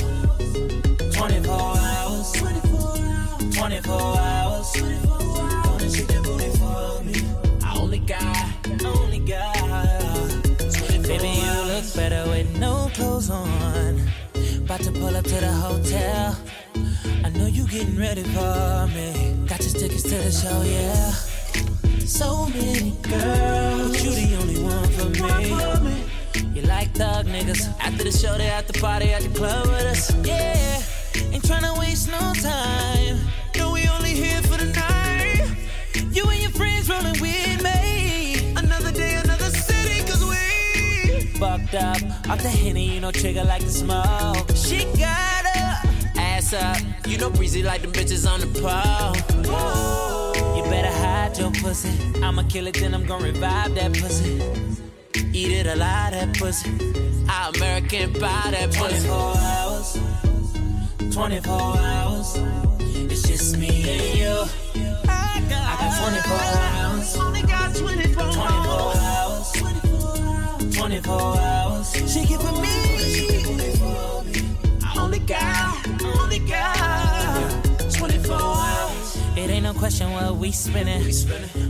[1.13, 2.31] 24 hours.
[3.53, 4.73] 24 hours.
[4.75, 5.02] Gonna
[12.93, 14.01] clothes on.
[14.57, 16.37] About to pull up to the hotel.
[17.25, 19.35] I know you getting ready for me.
[19.47, 21.11] Got your tickets to the show, yeah.
[22.05, 26.03] So many girls, but you the only one for me.
[26.53, 27.73] You like thug niggas.
[27.79, 30.13] After the show, they at the party at the club with us.
[30.23, 30.81] Yeah,
[31.33, 33.17] ain't tryna waste no time.
[33.57, 34.41] No, we only here
[41.73, 42.29] fucked up.
[42.29, 44.49] Off the henny, you know, trigger like the smoke.
[44.55, 46.77] She got her ass up.
[47.07, 49.15] You know, breezy like them bitches on the pole.
[50.55, 51.91] You better hide your pussy.
[52.21, 54.41] I'ma kill it, then I'm gonna revive that pussy.
[55.33, 56.69] Eat it alive, that pussy.
[57.27, 59.07] I American pie, that pussy.
[59.07, 59.97] 24 hours.
[61.13, 62.37] 24 hours.
[63.11, 64.45] It's just me and you.
[65.07, 67.17] I got 24 hours.
[67.17, 69.51] Only got 24 hours.
[70.75, 71.62] 24 hours.
[72.13, 72.69] She giving me.
[74.83, 79.17] I only got, only got 24 hours.
[79.35, 81.11] It ain't no question what we spinning.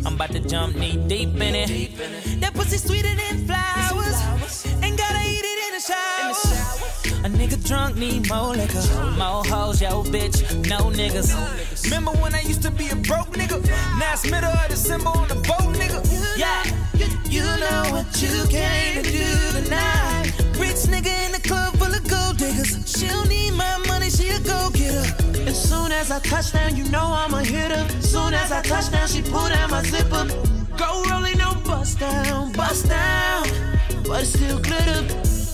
[0.06, 2.42] I'm about to jump knee deep in it.
[2.42, 4.66] That pussy sweeter than flowers.
[4.84, 7.24] Ain't gotta eat it in the shower.
[7.24, 8.84] A nigga drunk, need more liquor.
[9.18, 11.86] More hoes, yo, bitch, no niggas.
[11.86, 13.66] Remember when I used to be a broke nigga?
[13.98, 16.04] Now it's middle of December on the boat, nigga.
[16.38, 16.66] Yeah,
[17.30, 20.23] you know what you came to do tonight.
[20.74, 22.74] Rich nigga in the club full of gold diggers.
[22.90, 25.06] She don't need my money, she a go getter.
[25.48, 27.86] As soon as I touch down, you know I'm a hitter.
[28.00, 30.26] As soon as I touch down, she pull down my zipper.
[30.76, 33.44] Go rolling, no bust down, bust down,
[34.04, 35.06] but it's still glitter.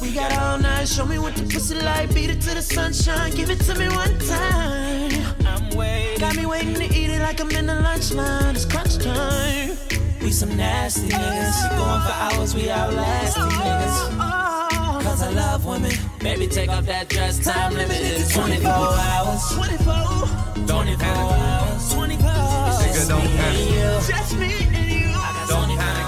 [0.01, 2.13] We got all night, show me what the pussy like.
[2.13, 5.11] Beat it to the sunshine, give it to me one time.
[5.45, 8.55] I'm waiting, got me waiting to eat it like I'm in the lunch line.
[8.55, 9.75] It's crunch time.
[10.21, 14.68] We some nasty niggas, going for hours, we outlast these
[14.99, 15.09] niggas.
[15.09, 15.91] Cause I love women.
[16.19, 19.41] Baby, take off that dress, time limited 24 hours.
[19.53, 21.93] 24, 24 hours.
[21.93, 22.77] 24 hours.
[22.79, 24.07] Nigga, don't panic.
[24.07, 25.11] Just me and you.
[25.47, 26.05] Don't panic.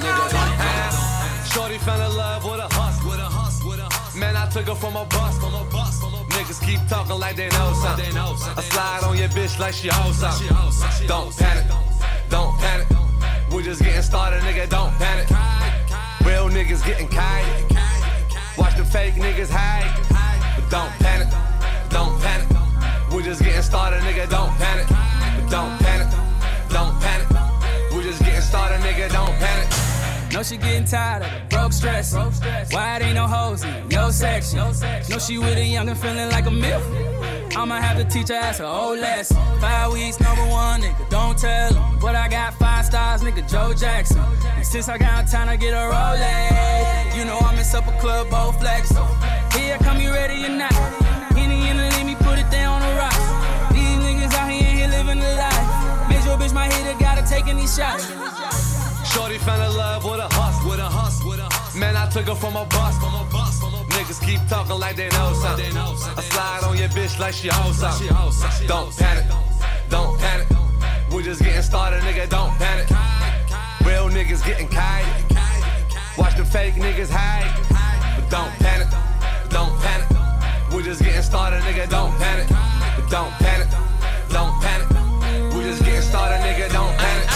[0.00, 1.52] Nigga, don't panic.
[1.52, 3.10] Shorty fell in love with a hustle.
[3.10, 3.70] With a hustle.
[3.70, 4.20] With a hustle.
[4.20, 5.38] Man, I took her from a bus.
[5.38, 6.00] From a bus.
[6.30, 8.16] Niggas keep talking like they know something.
[8.16, 10.48] I slide on your bitch like she owes something.
[11.06, 11.66] Don't panic.
[12.28, 12.86] Don't panic.
[13.52, 14.68] We just getting started, nigga.
[14.68, 15.49] Don't panic.
[16.24, 17.46] Real niggas getting kite.
[18.58, 19.90] Watch the fake niggas hide.
[20.56, 21.28] But don't panic.
[21.88, 22.48] Don't panic.
[23.14, 24.28] We just getting started, nigga.
[24.28, 24.86] Don't panic.
[24.88, 26.08] But don't panic.
[26.68, 27.28] Don't panic.
[27.94, 29.10] We just getting started, nigga.
[29.10, 30.32] Don't panic.
[30.32, 32.14] Know she getting tired of the broke stress.
[32.72, 34.58] Why it ain't no hoes in your section?
[34.58, 36.84] Know she with a young feeling like a myth.
[37.56, 39.36] I'ma have to teach her ass a old lesson.
[39.60, 41.98] Five weeks, number one, nigga, don't tell 'em.
[41.98, 44.20] But I got five stars, nigga, Joe Jackson.
[44.56, 48.30] And since I got time to get a Rolex, you know I'm in supper club,
[48.30, 48.92] both flex.
[49.56, 50.72] Here, come you ready or not?
[51.36, 53.24] Henny in the let me put it down on the rocks.
[53.72, 56.08] These niggas out here, here living the life.
[56.08, 58.06] Major bitch, my hitter, gotta take any shots.
[59.12, 60.70] Shorty found a love with a hustle.
[60.70, 61.30] With a hustle.
[61.30, 61.78] With a.
[61.78, 62.96] Man, I took her from a bus.
[62.98, 63.49] From a bus.
[63.60, 65.76] Niggas keep talking like they know something.
[65.76, 68.08] I slide on your bitch like she owes something.
[68.66, 69.26] Don't panic.
[69.88, 70.48] Don't panic.
[71.12, 72.28] We just getting started, nigga.
[72.28, 72.88] Don't panic.
[73.84, 75.06] Real niggas getting kite.
[76.16, 77.50] Watch the fake niggas hide.
[78.16, 78.88] But don't panic.
[79.50, 80.08] Don't panic.
[80.74, 81.88] We just getting started, nigga.
[81.88, 82.48] Don't panic.
[82.48, 83.68] But don't panic.
[84.30, 84.88] Don't panic.
[85.54, 86.72] We just getting started, nigga.
[86.72, 87.28] Don't panic.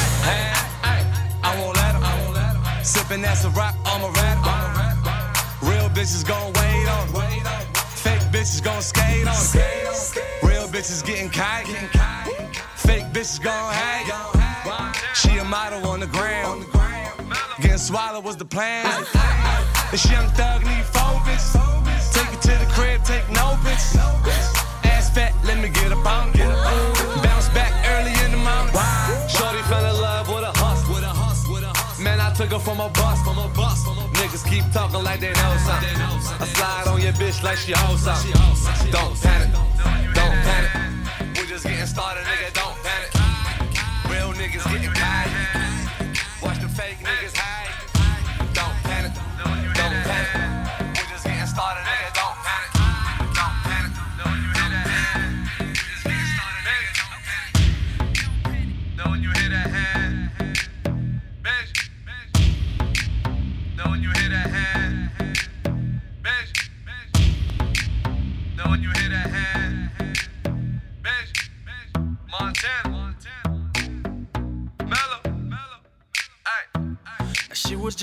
[1.43, 2.03] I won't let 'em.
[2.83, 4.74] Sippin' that's a rock, I'm a rat.
[5.95, 7.07] Bitches gon' wait on.
[7.95, 10.49] Fake bitches gon' skate on.
[10.49, 11.69] Real bitches getting kite.
[12.75, 14.11] Fake bitches gon' hang.
[15.15, 16.67] She a model on the ground.
[17.61, 18.85] Getting swallowed was the plan.
[19.93, 21.23] This young thug need four.
[22.13, 23.95] Take it to the crib, take no bitches.
[24.85, 26.34] Ass fat, let me get up on
[32.35, 33.23] took her from a bus.
[33.23, 33.85] From a bus.
[34.19, 35.97] Niggas keep talking like they know something.
[36.41, 38.33] I slide on your bitch like she owes something.
[38.91, 39.53] Don't panic.
[40.15, 41.39] Don't panic.
[41.39, 42.53] We just getting started, nigga.
[42.53, 43.11] Don't panic.
[44.11, 45.31] Real niggas getting kite.
[46.43, 47.64] Watch the fake niggas hide.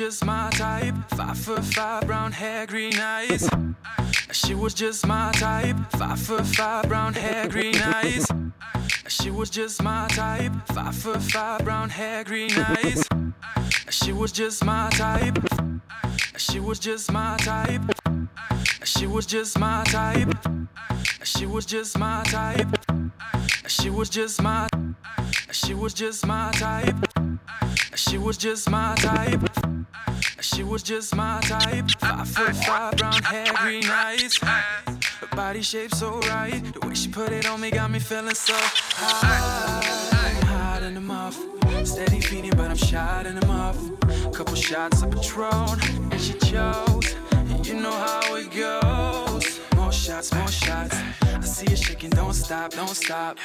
[0.06, 0.96] Just my type.
[1.10, 3.48] Five foot five, brown hair, green eyes.
[4.32, 5.76] She was just my type.
[5.92, 8.26] Five foot five, brown hair, green eyes.
[9.08, 10.54] She was just my type.
[10.74, 13.08] Five foot five, brown hair, green eyes.
[13.92, 15.38] She was just my type.
[16.36, 17.84] She was just my type.
[18.84, 20.34] She was just my type.
[21.24, 22.76] She was just my type.
[23.68, 24.68] She was just my.
[25.52, 26.96] She was just my type.
[27.96, 29.71] She was just my type.
[30.42, 31.90] She was just my type.
[32.00, 34.38] Five foot five, brown hair, green eyes.
[34.38, 36.62] Her body shape so right.
[36.74, 39.82] The way she put it on me got me feeling so high.
[40.12, 41.38] I'm hot in the mouth.
[41.88, 43.80] Steady feeding, but I'm shot in the mouth.
[44.34, 45.80] Couple shots of Patron,
[46.12, 47.16] and she chose.
[47.64, 49.60] You know how it goes.
[49.76, 50.98] More shots, more shots.
[51.24, 53.38] I see you shaking, don't stop, don't stop.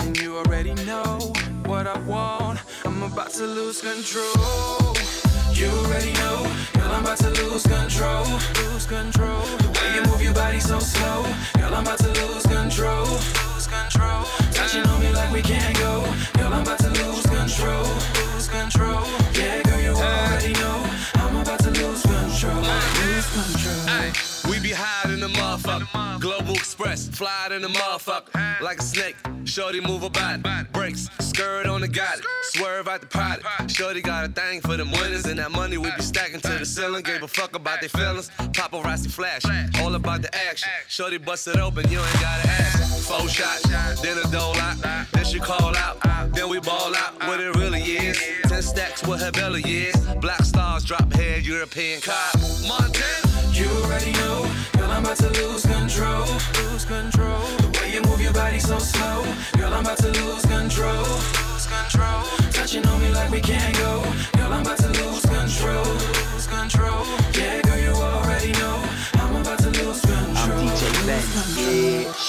[0.00, 1.32] And you already know
[1.66, 2.60] what I want.
[2.84, 5.23] I'm about to lose control.
[5.54, 6.42] You already know,
[6.74, 8.26] girl, I'm about to lose control.
[8.56, 9.40] Lose control.
[9.62, 11.22] The way you move your body so slow,
[11.56, 13.06] girl, I'm about to lose control.
[13.06, 14.24] Lose control.
[14.50, 16.02] Touching on me like we can't go,
[16.34, 17.86] girl, I'm about to lose control.
[18.34, 19.04] Lose control.
[19.32, 22.60] Yeah, girl, you already know, I'm about to lose control.
[23.06, 24.50] Lose control.
[24.50, 26.20] We be hiding the motherfucker.
[26.20, 28.60] Global Express, fly than a motherfucker.
[28.60, 29.16] Like a snake,
[29.54, 30.42] shorty move her body.
[30.72, 32.24] Brakes, skirt on the got it.
[32.42, 33.40] Swerve out the pot.
[33.70, 36.66] Shorty got a thing for them winners, and that money we be stacking to the
[36.66, 37.04] ceiling.
[37.04, 38.30] Gave a fuck about their feelings.
[38.50, 39.42] Paparazzi flash,
[39.80, 40.68] all about the action.
[40.88, 43.06] Shorty bust it open, you ain't gotta ask.
[43.06, 43.62] Four shots,
[44.00, 46.02] then a dole out, then she call out,
[46.32, 47.14] then we ball out.
[47.28, 49.94] What it really is, ten stacks with her belly is.
[50.20, 52.34] Black stars drop head, European cop.
[52.66, 53.34] Montana.
[53.54, 56.26] You already know, girl, I'm about to lose control.
[56.58, 57.46] Lose control.
[57.58, 59.22] The way you move your body so slow,
[59.56, 61.04] girl, I'm about to lose control.
[61.52, 62.22] Lose control.
[62.52, 64.02] Touching on me like we can't go,
[64.36, 65.84] girl, I'm about to lose control.
[66.32, 67.04] Lose control.
[67.34, 68.84] Yeah, girl, you already know,
[69.14, 70.36] I'm about to lose control.
[70.36, 72.26] I'm DJ Benz, bitch.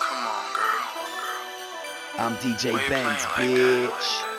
[0.00, 0.82] Come on, girl.
[2.18, 4.31] I'm DJ Benz, bitch.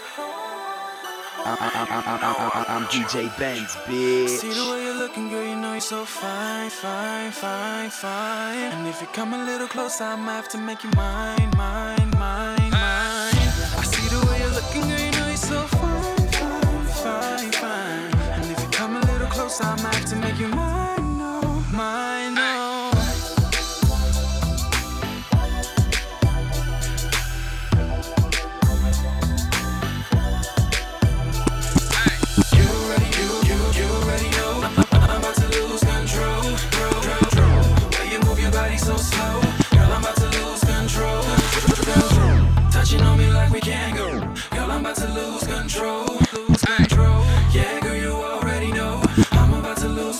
[1.45, 4.29] I'm, DJ Benz, bitch.
[4.29, 8.71] See the way you're looking, girl, you know you're so fine, fine, fine, fine.
[8.71, 12.11] And if you come a little closer, I might have to make you mine, mine,
[12.17, 12.62] mine.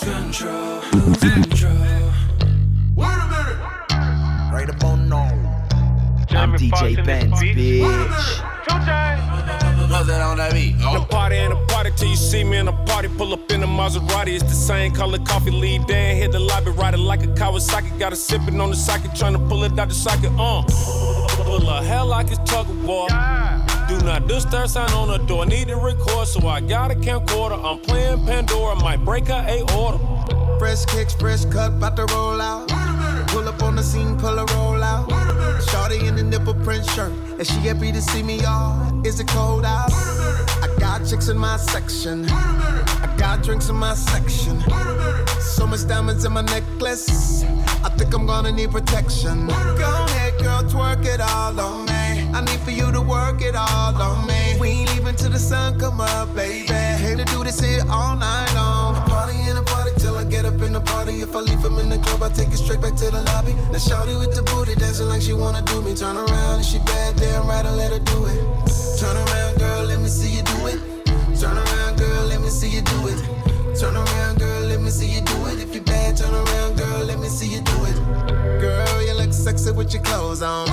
[0.02, 2.14] About to lose control, lose.
[4.52, 5.12] Right up on
[6.30, 7.82] I'm DJ Benz, bitch.
[9.90, 10.78] What's that on that beat?
[10.78, 13.08] The party ain't a party till you see me in a party.
[13.10, 15.52] Pull up in a Maserati, it's the same color coffee.
[15.52, 18.00] Lead down, hit the lobby, ride it like a Kawasaki.
[18.00, 20.32] Got a sippin' on the socket, tryna pull it out the socket.
[20.38, 20.64] Uh,
[21.44, 23.08] pull a hell like it's tug of war.
[23.94, 25.46] Do not disturb sign on the door.
[25.46, 27.64] Need to record, so I got a camcorder.
[27.64, 30.00] I'm playing Pandora, might break her a order.
[30.58, 32.68] Fresh kicks, fresh cut, bout to roll out.
[33.28, 35.12] Pull up on the scene, pull a roll out.
[35.70, 39.06] Shorty in the nipple print shirt, and she happy to see me, y'all.
[39.06, 39.92] Is it cold out?
[39.94, 42.26] I got chicks in my section.
[42.30, 44.60] I got drinks in my section.
[45.40, 47.44] So much diamonds in my necklace.
[47.84, 49.48] I think I'm gonna need protection.
[49.48, 51.93] Go ahead, girl, twerk it all on me.
[52.34, 54.58] I need for you to work it all on me.
[54.60, 56.66] We ain't leaving till the sun come up, baby.
[56.68, 58.96] Hate to do this here all night long.
[59.08, 61.22] Party in a party till I get up in the party.
[61.22, 63.54] If I leave him in the club, I take it straight back to the lobby.
[63.72, 65.94] Now shawty with the booty dancing like she wanna do me.
[65.96, 68.40] Turn around and she bad, damn right, I let her do it.
[69.00, 70.80] Turn around, girl, let me see you do it.
[71.40, 73.43] Turn around, girl, let me see you do it.
[73.80, 75.60] Turn around, girl, let me see you do it.
[75.60, 77.96] If you're bad, turn around, girl, let me see you do it.
[78.62, 80.68] Girl, you look sexy with your clothes on.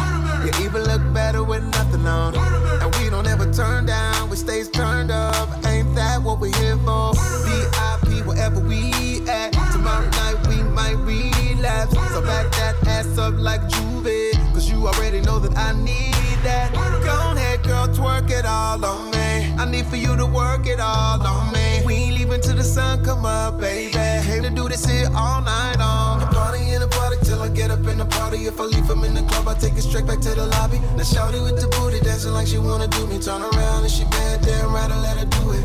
[0.45, 2.35] You even look better with nothing on.
[2.37, 5.49] And we don't ever turn down, we stays turned up.
[5.65, 7.15] Ain't that what we're here for?
[7.47, 9.53] VIP, wherever we at.
[9.73, 11.95] Tomorrow night we might relapse.
[12.13, 14.35] So back that ass up like Juve.
[14.53, 16.13] Cause you already know that I need
[16.45, 16.73] that.
[16.75, 19.20] Go ahead, girl, twerk it all on me.
[19.61, 21.83] I need for you to work it all on me.
[21.85, 23.93] We ain't leaving till the sun come up, baby.
[23.93, 26.21] Hate to do this here all night long.
[26.33, 28.47] Party in the party till I get up in the party.
[28.47, 30.79] If I leave him in the club, I take it straight back to the lobby.
[30.97, 33.19] Now shawty with the booty dancing like she wanna do me.
[33.21, 35.65] Turn around and she bad, damn right, I let her do it.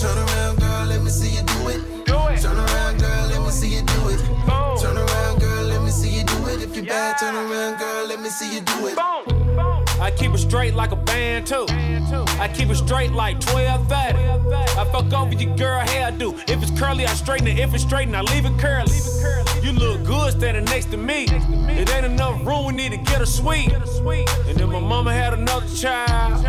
[0.00, 2.06] Turn around, girl, let me see you do it.
[2.40, 4.20] Turn around, girl, let me see you do it.
[4.80, 6.62] Turn around, girl, let me see you do it.
[6.62, 8.96] If you bad, turn around, girl, let me see you do it.
[9.98, 10.95] I keep it straight like a
[11.46, 11.66] too.
[12.38, 14.18] I keep it straight like 12 30.
[14.18, 16.34] I fuck over your girl hairdo.
[16.48, 17.58] If it's curly, I straighten it.
[17.58, 18.98] If it's straighten, I leave it curly.
[19.62, 21.26] You look good standing next to me.
[21.28, 23.72] It ain't enough room, we need to get a suite.
[23.72, 26.44] And if my mama had another child,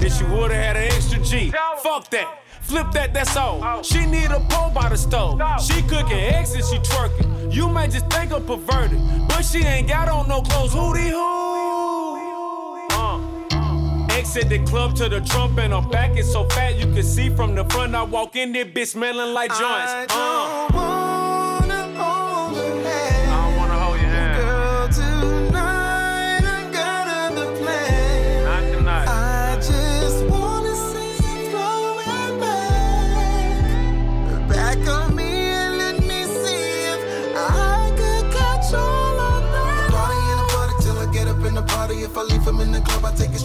[0.00, 1.50] then she would've had an extra G.
[1.82, 2.42] Fuck that.
[2.62, 3.82] Flip that, that's all.
[3.82, 5.40] She need a pole by the stove.
[5.62, 7.52] She cooking eggs and she twerking.
[7.52, 10.72] You may just think I'm perverted, but she ain't got on no clothes.
[10.72, 11.89] Hootie hoo.
[14.20, 16.10] Exit the club to the trump and I'm back.
[16.18, 17.94] It's so fat you can see from the front.
[17.94, 20.12] I walk in there, bitch smelling like joints.
[20.12, 20.89] Uh.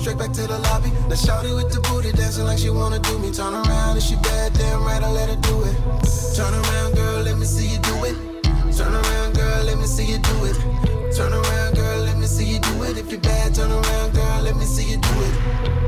[0.05, 0.91] Straight back to the lobby.
[1.09, 3.31] Now shawty with the booty dancing like she wanna do me.
[3.31, 5.75] Turn around and she bad, damn right, I let her do it.
[6.35, 8.15] Turn around, girl, let me see you do it.
[8.77, 10.57] Turn around, girl, let me see you do it.
[11.15, 12.27] Turn around, girl, let me
[12.85, 15.84] And if you bad, turn around, girl, let me see you do it.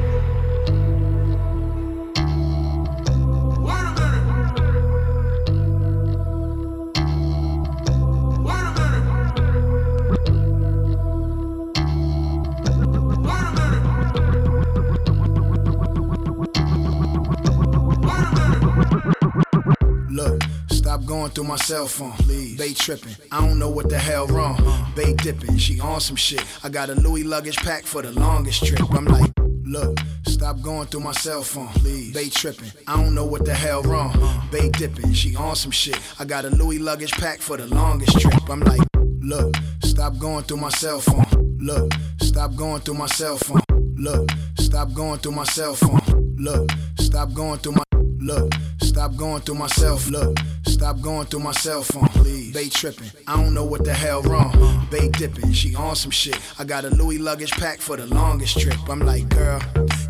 [20.18, 20.42] Look,
[20.72, 22.58] stop going through my cell phone, please.
[22.58, 24.58] Bay tripping, I don't know what the hell wrong.
[24.96, 26.44] Bay dipping, she on some shit.
[26.64, 28.82] I got a Louis luggage pack for the longest trip.
[28.92, 29.32] I'm like,
[29.64, 32.16] look, stop going through my cell phone, please.
[32.16, 34.12] Bay tripping, I don't know what the hell wrong.
[34.52, 36.00] Bay dipping, she on some shit.
[36.18, 38.50] I got a Louis luggage pack for the longest trip.
[38.50, 38.82] I'm like,
[39.22, 41.60] look, stop going through my cell phone.
[41.60, 43.62] Look, stop going through my cell phone.
[43.96, 46.36] Look, stop going through my cell phone.
[46.40, 47.84] Look, stop going through my
[48.20, 50.10] Look, stop going through myself.
[50.10, 52.54] Look, stop going through my cell phone, please.
[52.54, 54.88] Bay tripping, I don't know what the hell wrong.
[54.90, 56.40] Bay dipping, she on some shit.
[56.60, 58.78] I got a Louis luggage pack for the longest trip.
[58.90, 59.62] I'm like, girl,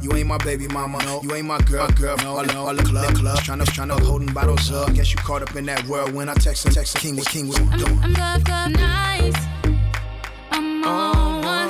[0.02, 1.00] you ain't my baby mama.
[1.04, 2.18] No, you ain't my girl, girl.
[2.18, 4.94] No, all, the, all the club, club, trying to, trying to holding bottles up.
[4.94, 7.58] Guess you caught up in that world when I text, text King was King was
[7.58, 8.00] doing.
[8.02, 9.36] I'm good, good, nice.
[10.52, 11.67] I'm on one.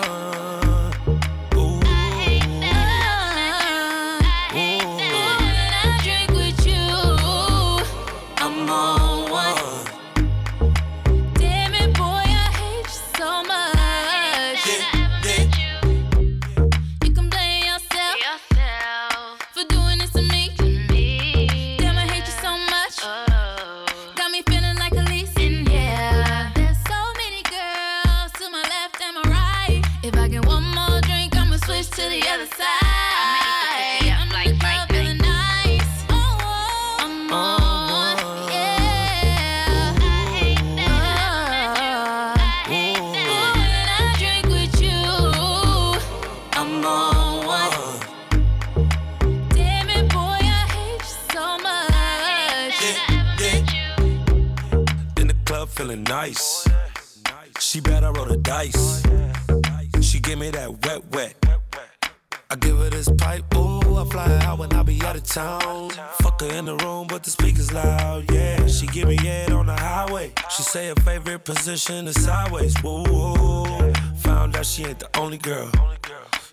[58.48, 59.04] Dice.
[60.00, 61.36] She give me that wet, wet.
[62.50, 65.89] I give her this pipe, ooh, I fly out when I be out of town.
[66.22, 68.66] Fuck her in the room, but the speakers loud, yeah.
[68.68, 70.32] She give me head on the highway.
[70.50, 73.04] She say her favorite position is sideways, woo.
[74.20, 75.70] Found out she ain't the only girl.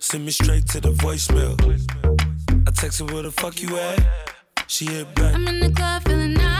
[0.00, 1.54] Send me straight to the voicemail.
[2.66, 4.04] I text her where the fuck you at.
[4.66, 5.36] She hit back.
[5.36, 6.53] I'm in the club feeling nice.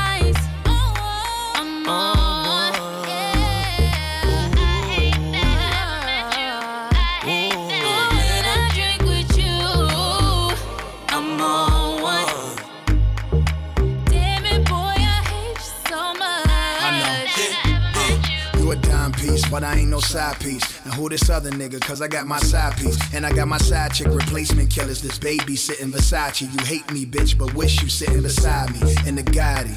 [19.54, 20.84] But I ain't no side piece.
[20.84, 21.80] And who this other nigga?
[21.80, 22.98] Cause I got my side piece.
[23.14, 25.00] And I got my side chick replacement killers.
[25.00, 26.48] This baby sitting beside you.
[26.48, 28.80] You hate me, bitch, but wish you sitting beside me.
[29.06, 29.76] In the Gotti.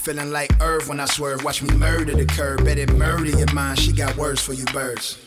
[0.00, 1.44] Feeling like Irv when I swerve.
[1.44, 2.64] Watch me murder the curb.
[2.64, 3.78] Bet it murder your mind.
[3.78, 5.18] She got words for you birds.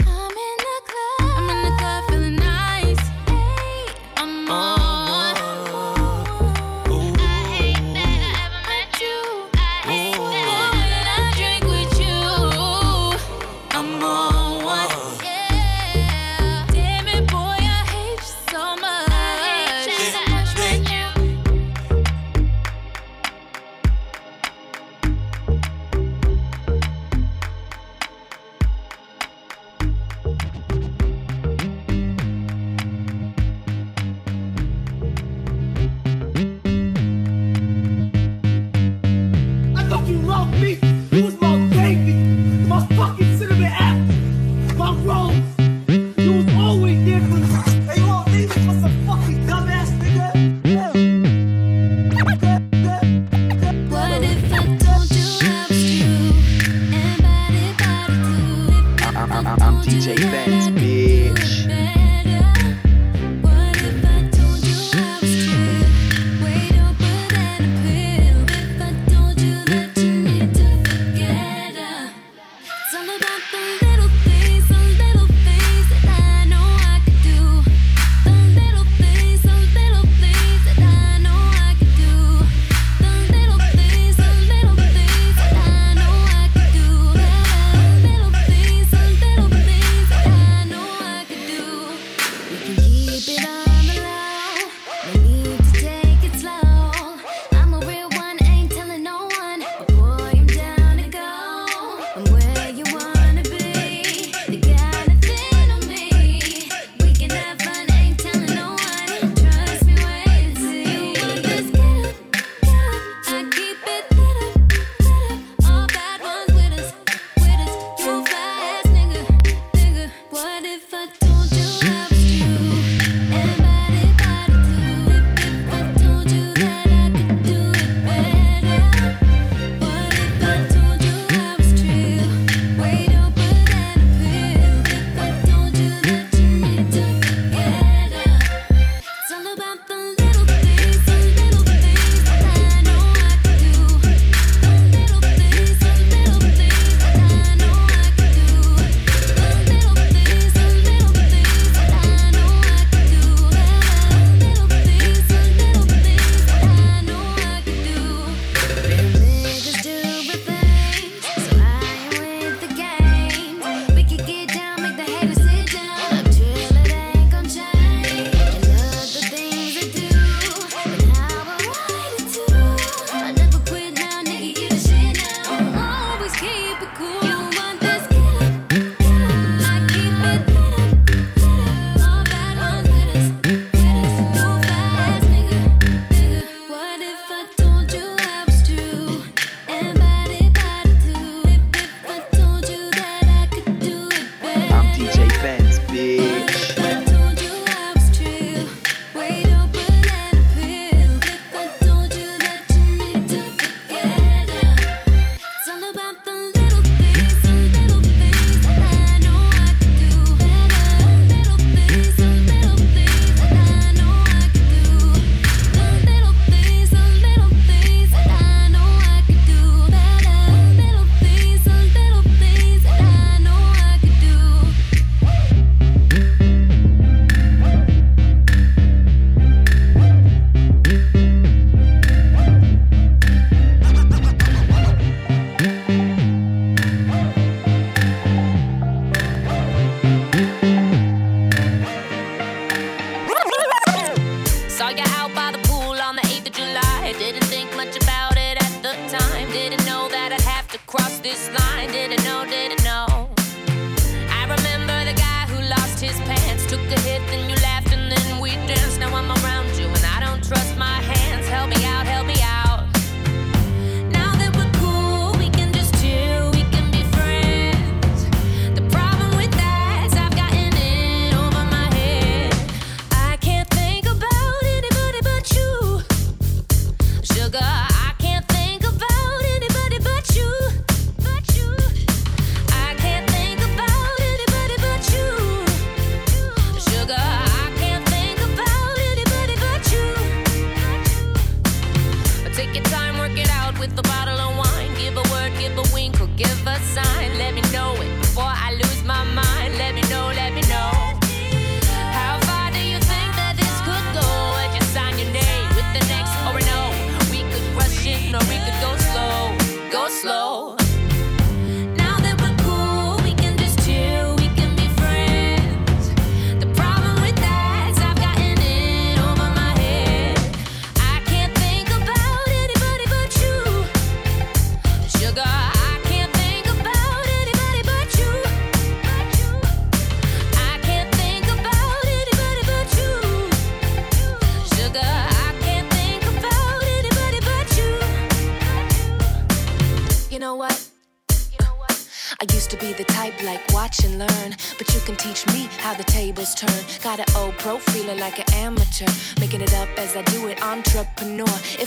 [59.31, 60.80] I, I, I'm DJ Benz.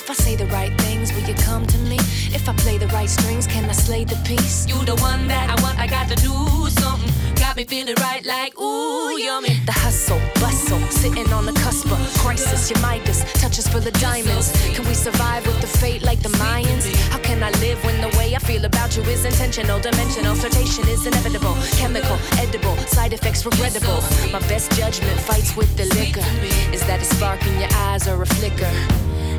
[0.04, 1.96] If I say the right things, will you come to me?
[2.36, 4.68] If I play the right strings, can I slay the piece?
[4.68, 6.34] You the one that I want, I got to do
[6.78, 7.10] something.
[7.36, 9.54] Got me feeling right like, ooh, yummy.
[9.64, 12.70] The hustle, bustle sitting on the cusp of crisis.
[12.70, 14.50] Your Midas touches for the diamonds.
[14.74, 16.86] Can we survive with the fate like the Mayans?
[17.12, 20.34] How can I live when the way I feel about you is intentional, dimensional?
[20.34, 24.00] Flirtation is inevitable, chemical, edible, side effects regrettable.
[24.32, 26.26] My best judgment fights with the liquor.
[26.72, 28.72] Is that a spark in your eyes or a flicker?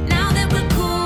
[0.07, 1.04] Now that we're cool.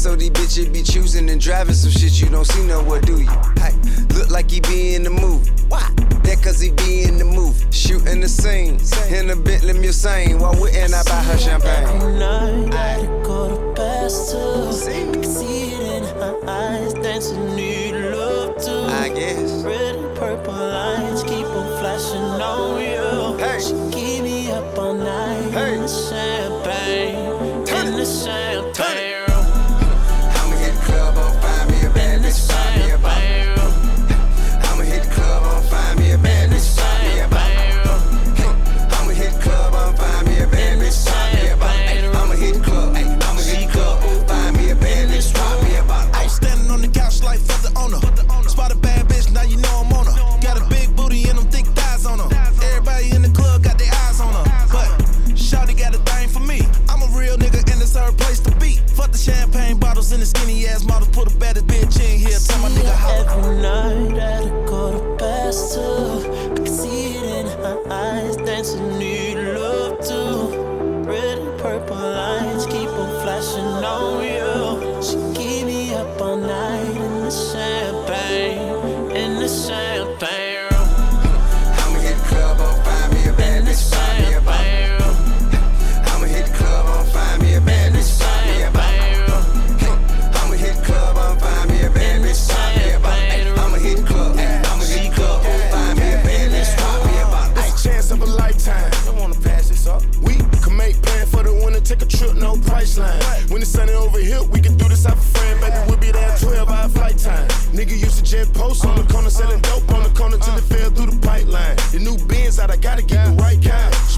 [0.00, 3.28] so these bitches be choosing and driving some shit you don't see nowhere, do you?
[3.58, 3.74] Hey,
[4.14, 5.46] look like he be in the move.
[5.68, 5.86] Why?
[6.24, 7.66] That cause he be in the move.
[7.70, 8.80] Shooting the scene.
[9.14, 10.40] In a Bentley Mulsanne.
[10.40, 12.00] Why wouldn't I buy her champagne?
[12.00, 14.72] Every night, I go to past two.
[14.72, 15.02] See?
[15.02, 16.94] I can see it in her eyes.
[16.94, 18.86] Dancing, need love too.
[19.04, 19.62] I guess.
[19.62, 23.36] Red and purple lights keep on flashing on you.
[23.36, 23.60] Hey.
[23.60, 25.50] She keep me up all night.
[25.50, 25.74] Hey.
[25.74, 26.59] In the champagne.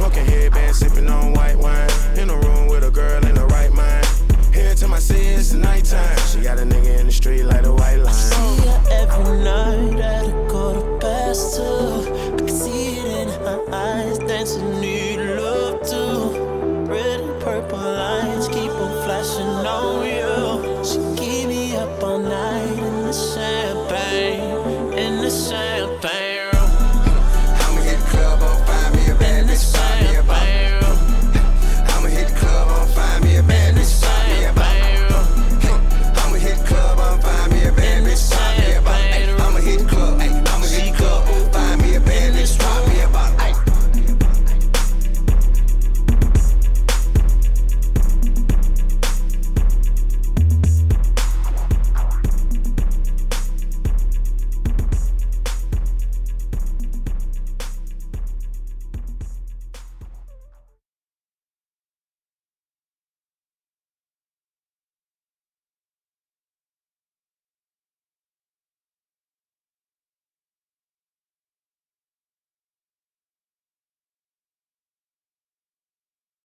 [0.03, 0.62] smoking head